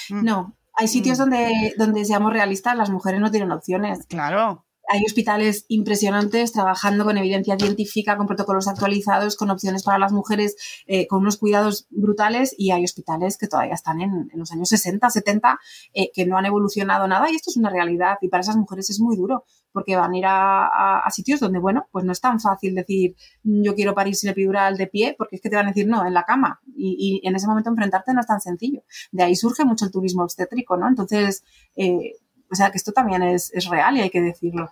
[0.09, 1.21] mm, No, hay sitios Mm.
[1.21, 4.05] donde, donde seamos realistas, las mujeres no tienen opciones.
[4.07, 4.65] claro.
[4.91, 10.57] Hay hospitales impresionantes trabajando con evidencia científica, con protocolos actualizados, con opciones para las mujeres,
[10.85, 15.09] eh, con unos cuidados brutales y hay hospitales que todavía están en, los años 60,
[15.09, 15.59] 70,
[15.93, 18.89] eh, que no han evolucionado nada y esto es una realidad y para esas mujeres
[18.89, 22.41] es muy duro porque van a ir a sitios donde, bueno, pues no es tan
[22.41, 25.67] fácil decir "Mm, yo quiero parir sin epidural de pie porque es que te van
[25.67, 28.41] a decir no, en la cama y, y en ese momento enfrentarte no es tan
[28.41, 28.83] sencillo.
[29.13, 30.89] De ahí surge mucho el turismo obstétrico, ¿no?
[30.89, 31.43] Entonces,
[31.77, 32.15] eh,
[32.51, 34.69] o sea que esto también es, es real y hay que decirlo.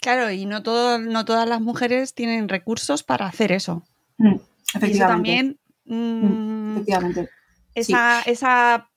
[0.00, 3.84] Claro, y no, todo, no todas las mujeres tienen recursos para hacer eso.
[4.18, 4.42] Mm, Y eso
[4.78, 5.06] Efectivamente.
[5.06, 7.28] también, mm, Efectivamente.
[7.74, 8.88] esa, esa,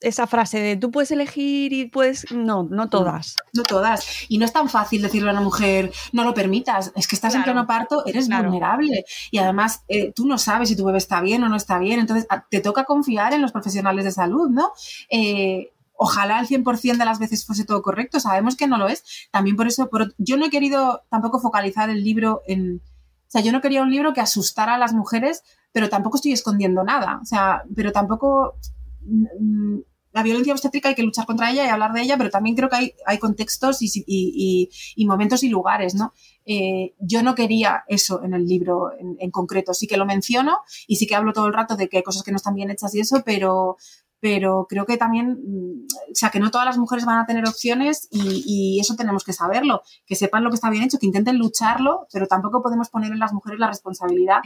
[0.00, 2.30] esa frase de tú puedes elegir y puedes...
[2.32, 3.36] No, no todas.
[3.54, 4.06] No todas.
[4.28, 7.34] Y no es tan fácil decirle a una mujer, no lo permitas, es que estás
[7.34, 8.44] en pleno parto, eres Claro.
[8.44, 9.04] vulnerable.
[9.30, 11.98] Y además, eh, tú no sabes si tu bebé está bien o no está bien.
[12.00, 14.72] Entonces, te toca confiar en los profesionales de salud, ¿no?
[15.10, 18.20] Eh, ojalá al 100% de las veces fuese todo correcto.
[18.20, 19.04] Sabemos que no lo es.
[19.32, 22.82] También por eso, por- yo no he querido tampoco focalizar el libro en...
[22.82, 25.42] O sea, yo no quería un libro que asustara a las mujeres,
[25.72, 27.18] pero tampoco estoy escondiendo nada.
[27.22, 28.56] O sea, pero tampoco...
[29.02, 29.78] mm,
[30.12, 32.70] La violencia obstétrica hay que luchar contra ella y hablar de ella, pero también creo
[32.70, 34.70] que hay, contextos y,
[35.06, 36.14] momentos y lugares, ¿no?
[36.46, 39.74] Eh, yo no quería eso en el libro en concreto.
[39.74, 42.22] Sí que lo menciono y sí que hablo todo el rato de que hay cosas
[42.22, 43.76] que no están bien hechas y eso, pero,
[44.20, 47.46] pero creo que también, mm, o sea, que no todas las mujeres van a tener
[47.46, 51.06] opciones y, y eso tenemos que saberlo, que sepan lo que está bien hecho, que
[51.06, 54.38] intenten lucharlo, pero tampoco podemos poner en las mujeres la responsabilidad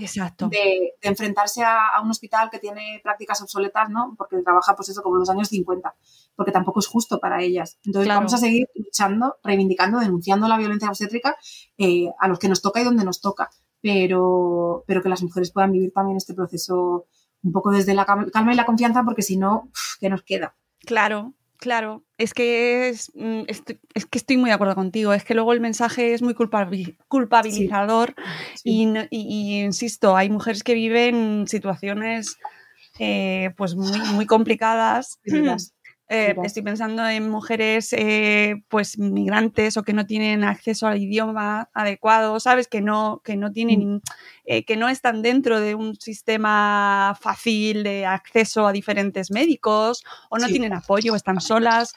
[0.48, 0.58] de,
[1.00, 4.14] de enfrentarse a, a un hospital que tiene prácticas obsoletas, ¿no?
[4.18, 5.94] Porque trabaja, pues eso, como en los años 50,
[6.34, 7.78] porque tampoco es justo para ellas.
[7.84, 8.20] Entonces Claro.
[8.20, 11.36] vamos a seguir luchando, reivindicando, denunciando la violencia obstétrica
[11.78, 13.50] eh, a los que nos toca y donde nos toca,
[13.80, 17.06] pero, pero que las mujeres puedan vivir también este proceso
[17.42, 19.70] un poco desde la cal- calma y la confianza, porque si no,
[20.00, 20.54] ¿qué nos queda?
[20.80, 22.04] Claro, claro.
[22.18, 25.12] Es que es, mm, es que estoy muy de acuerdo contigo.
[25.12, 28.14] Es que luego el mensaje es muy culpabi- culpabilizador
[28.64, 32.38] y, y- y, insisto, hay mujeres que viven situaciones
[32.98, 35.18] eh, pues muy, muy complicadas.
[36.12, 41.70] Eh, estoy pensando en mujeres eh, pues migrantes o que no tienen acceso al idioma
[41.72, 42.66] adecuado, ¿sabes?
[42.66, 44.02] Que no, que no tienen,
[44.44, 50.38] eh, que no están dentro de un sistema fácil de acceso a diferentes médicos o
[50.38, 50.52] no Sí.
[50.54, 51.94] tienen apoyo o están solas.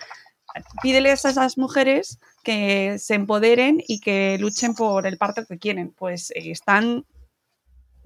[0.84, 5.92] Pídeles a esas mujeres que se empoderen y que luchen por el parto que quieren.
[5.92, 7.06] Pues están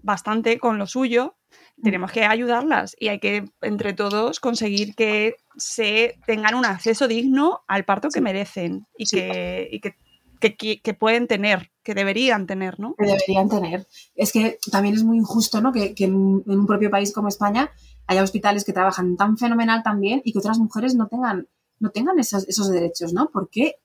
[0.02, 1.37] bastante con lo suyo,
[1.82, 7.62] tenemos que ayudarlas y hay que, entre todos, conseguir que se tengan un acceso digno
[7.68, 9.18] al parto que merecen y, Sí.
[9.18, 9.96] que, y que,
[10.40, 12.96] que- que- que pueden tener, que deberían tener, ¿no?
[12.98, 13.88] que deberían tener.
[14.16, 15.72] Es que también es muy injusto ¿no?
[15.72, 17.72] que, que en, un propio país como España
[18.08, 21.48] haya hospitales que trabajan tan fenomenal también y que otras mujeres no tengan,
[21.80, 23.30] no tengan esos, esos derechos, ¿no?
[23.32, 23.76] Porque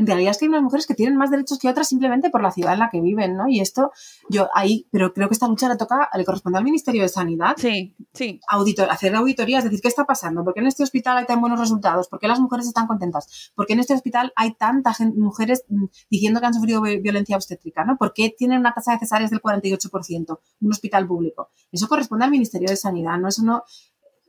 [0.00, 2.42] en realidad es que hay unas mujeres que tienen más derechos que otras simplemente por
[2.42, 3.48] la ciudad en la que viven, ¿no?
[3.48, 3.92] Y esto,
[4.30, 7.54] yo ahí, pero creo que esta lucha le toca, le corresponde al Ministerio de Sanidad
[7.58, 10.42] Sí, sí, auditor, hacer auditorías, decir, ¿qué está pasando?
[10.42, 12.08] ¿Por qué en este hospital hay tan buenos resultados?
[12.08, 13.52] ¿Por qué las mujeres están contentas?
[13.54, 16.98] ¿Por qué en este hospital hay tanta gente, mujeres mm, diciendo que han sufrido vi-
[17.00, 17.84] violencia obstétrica?
[17.84, 17.96] ¿no?
[17.98, 20.38] ¿Por qué tienen una tasa de cesáreas del 48%?
[20.62, 21.50] Un hospital público.
[21.70, 23.28] Eso corresponde al Ministerio de Sanidad, ¿no?
[23.28, 23.62] Eso no...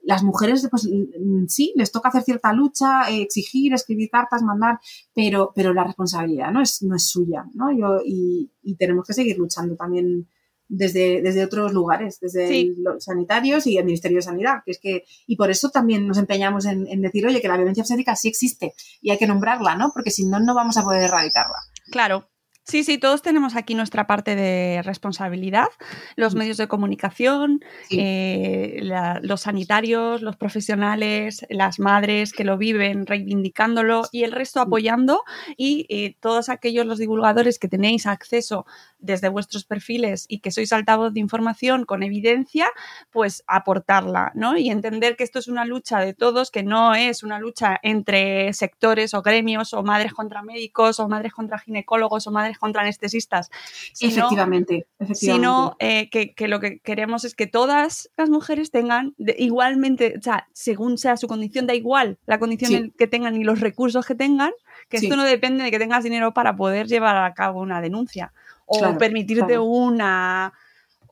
[0.03, 4.79] Las mujeres, pues mm, sí, les toca hacer cierta lucha, eh, exigir, escribir cartas, mandar,
[5.13, 7.71] pero, pero la responsabilidad no es, no es suya, ¿no?
[7.71, 10.27] Yo, y, y tenemos que seguir luchando también
[10.73, 12.73] desde, desde otros lugares, desde Sí.
[12.77, 16.17] los sanitarios y el Ministerio de Sanidad, que es que, y por eso también nos
[16.17, 19.75] empeñamos en, en decir, oye, que la violencia obstétrica sí existe y hay que nombrarla,
[19.75, 19.91] ¿no?
[19.93, 21.57] Porque si no, no vamos a poder erradicarla.
[21.91, 22.27] claro.
[22.63, 25.67] Sí, sí, todos tenemos aquí nuestra parte de responsabilidad.
[26.15, 27.59] Los medios de comunicación,
[27.89, 27.97] Sí.
[27.99, 34.61] eh, la- los sanitarios, los profesionales, las madres que lo viven reivindicándolo y el resto
[34.61, 35.23] apoyando
[35.57, 38.65] y eh, todos aquellos los divulgadores que tenéis acceso
[38.99, 42.67] desde vuestros perfiles y que sois altavoz de información con evidencia,
[43.09, 44.55] pues aportarla, ¿no?
[44.55, 48.53] Y entender que esto es una lucha de todos, que no es una lucha entre
[48.53, 53.49] sectores o gremios o madres contra médicos o madres contra ginecólogos o madres contra anestesistas,
[53.93, 55.15] sino efectivamente, efectivamente.
[55.19, 60.15] sino eh, que, que lo que queremos es que todas las mujeres tengan de- igualmente,
[60.17, 62.93] o sea, según sea su condición, da igual la condición Sí.
[62.97, 64.51] que tengan y los recursos que tengan,
[64.89, 65.05] que Sí.
[65.05, 68.33] esto no depende de que tengas dinero para poder llevar a cabo una denuncia
[68.65, 69.63] o Claro, permitirte claro.
[69.65, 70.53] una,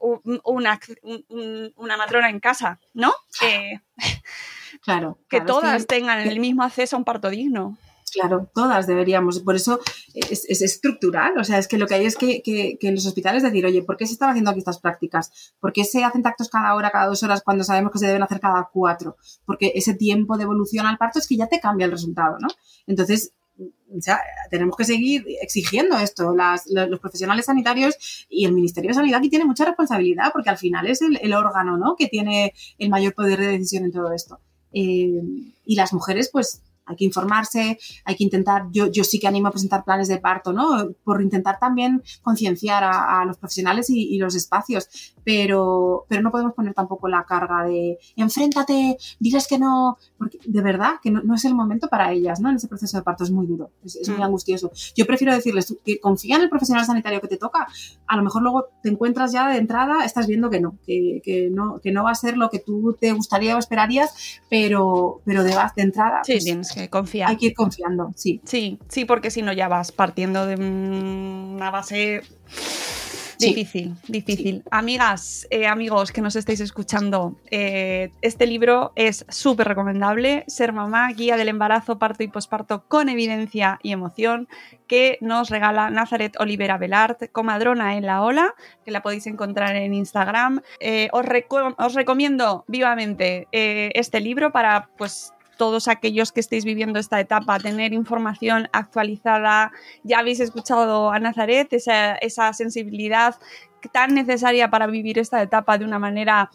[0.02, 3.12] un- una, un- un- una matrona en casa, ¿no?
[3.42, 3.80] Eh,
[4.82, 7.78] claro, que claro, es todas tengan que- el mismo acceso a un parto digno.
[8.12, 9.40] Claro, todas deberíamos.
[9.40, 9.80] Por eso
[10.14, 11.38] es, es estructural.
[11.38, 13.66] O sea, es que lo que hay es que, que, que en los hospitales decir,
[13.66, 15.54] oye, ¿por qué se están haciendo aquí estas prácticas?
[15.60, 18.24] ¿Por qué se hacen tactos cada hora, cada dos horas, cuando sabemos que se deben
[18.24, 19.18] hacer cada cuatro?
[19.46, 22.48] Porque ese tiempo de evolución al parto es que ya te cambia el resultado, ¿no?
[22.88, 26.34] Entonces, o sea, tenemos que seguir exigiendo esto.
[26.34, 30.88] Los profesionales sanitarios y el Ministerio de Sanidad aquí tiene mucha responsabilidad porque al final
[30.88, 31.96] es el, el órgano ¿no?
[31.98, 34.40] que tiene el mayor poder de decisión en todo esto.
[34.72, 35.22] Eh,
[35.66, 39.48] y las mujeres, pues hay que informarse, hay que intentar, yo, yo sí que animo
[39.48, 40.90] a presentar planes de parto, ¿no?
[41.04, 44.90] Por intentar también concienciar a, a, los profesionales y, y, los espacios,
[45.24, 50.62] pero, pero no podemos poner tampoco la carga de enfréntate, diles que no, porque de
[50.62, 52.50] verdad que no, no es el momento para ellas, ¿no?
[52.50, 54.24] En ese proceso de parto es muy duro, es, es muy Mm.
[54.24, 54.72] angustioso.
[54.96, 57.68] Yo prefiero decirles que confía en el profesional sanitario que te toca,
[58.08, 61.50] a lo mejor luego te encuentras ya de entrada, estás viendo que no, que, que
[61.52, 65.44] no, que no va a ser lo que tú te gustaría o esperarías, pero, pero
[65.44, 67.30] de, de entrada Sí, pues, tienes que confiar.
[67.32, 68.40] hay que ir confiando, sí.
[68.46, 72.22] Sí, sí, porque si no ya vas partiendo de una base
[73.40, 73.54] Sí.
[73.54, 74.64] difícil, difícil.
[74.70, 80.44] Amigas, eh, amigos que nos estáis escuchando, eh, este libro es súper recomendable.
[80.48, 84.50] Ser mamá, guía del embarazo, parto y posparto con evidencia y emoción,
[84.88, 89.94] que nos regala Nazaret Olivera Belart, comadrona en la ola, que la podéis encontrar en
[89.94, 90.60] Instagram.
[90.82, 97.00] Eh, os, reco- os recomiendo vivamente este libro para, pues, todos aquellos que estéis viviendo
[97.00, 99.74] esta etapa, tener información actualizada.
[100.04, 103.36] Ya habéis escuchado a Nazaret, esa, esa sensibilidad
[103.92, 106.50] tan necesaria para vivir esta etapa de una manera,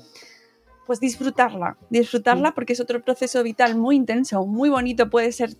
[0.86, 5.50] pues disfrutarla, disfrutarla porque es otro proceso vital muy intenso, muy bonito, puede ser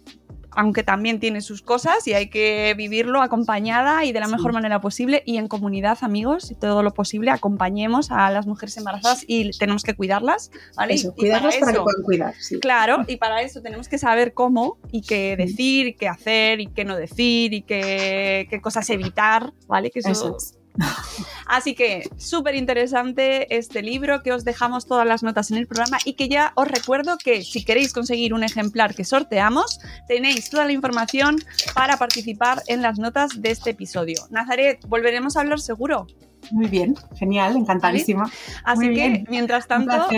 [0.57, 4.81] aunque también tiene sus cosas y hay que vivirlo acompañada y de la mejor manera
[4.81, 9.51] posible y en comunidad, amigos, y todo lo posible, acompañemos a las mujeres embarazadas y
[9.59, 10.95] tenemos que cuidarlas, ¿vale?
[10.95, 12.61] Eso, Y- cuidarlas para, que eso- puedan cuidar, sí.
[12.61, 16.67] Claro, y para eso tenemos que saber cómo y qué decir, y qué hacer y
[16.69, 19.91] qué no decir y qué, qué cosas evitar, ¿vale?
[19.91, 20.55] Que eso- Eso es.
[21.47, 25.99] Así que súper interesante este libro que os dejamos todas las notas en el programa
[26.05, 30.65] y que ya os recuerdo que si queréis conseguir un ejemplar que sorteamos, tenéis toda
[30.65, 31.37] la información
[31.75, 34.23] para participar en las notas de este episodio.
[34.31, 36.07] Nazaret, volveremos a hablar seguro.
[36.51, 38.31] Muy bien, genial, encantadísima.
[38.65, 39.27] Así Muy que, bien.
[39.29, 40.09] mientras tanto.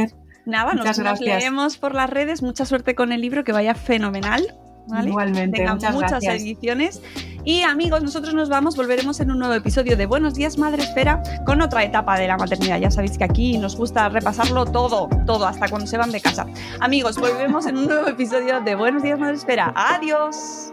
[0.44, 1.38] Nada, nos, Muchas nos gracias.
[1.40, 2.42] leemos por las redes.
[2.42, 4.46] Mucha suerte con el libro, que vaya fenomenal.
[4.86, 5.08] ¿Vale?
[5.10, 6.42] Igualmente, Tenga muchas muchas gracias.
[6.42, 7.02] ediciones.
[7.44, 11.22] Y amigos, nosotros nos vamos, volveremos en un nuevo episodio de Buenos Días Madre Espera
[11.44, 12.80] con otra etapa de la maternidad.
[12.80, 16.46] Ya sabéis que aquí nos gusta repasarlo todo, todo, hasta cuando se van de casa.
[16.80, 19.72] Amigos, volvemos en un nuevo episodio de Buenos Días Madre Espera.
[19.76, 20.72] Adiós.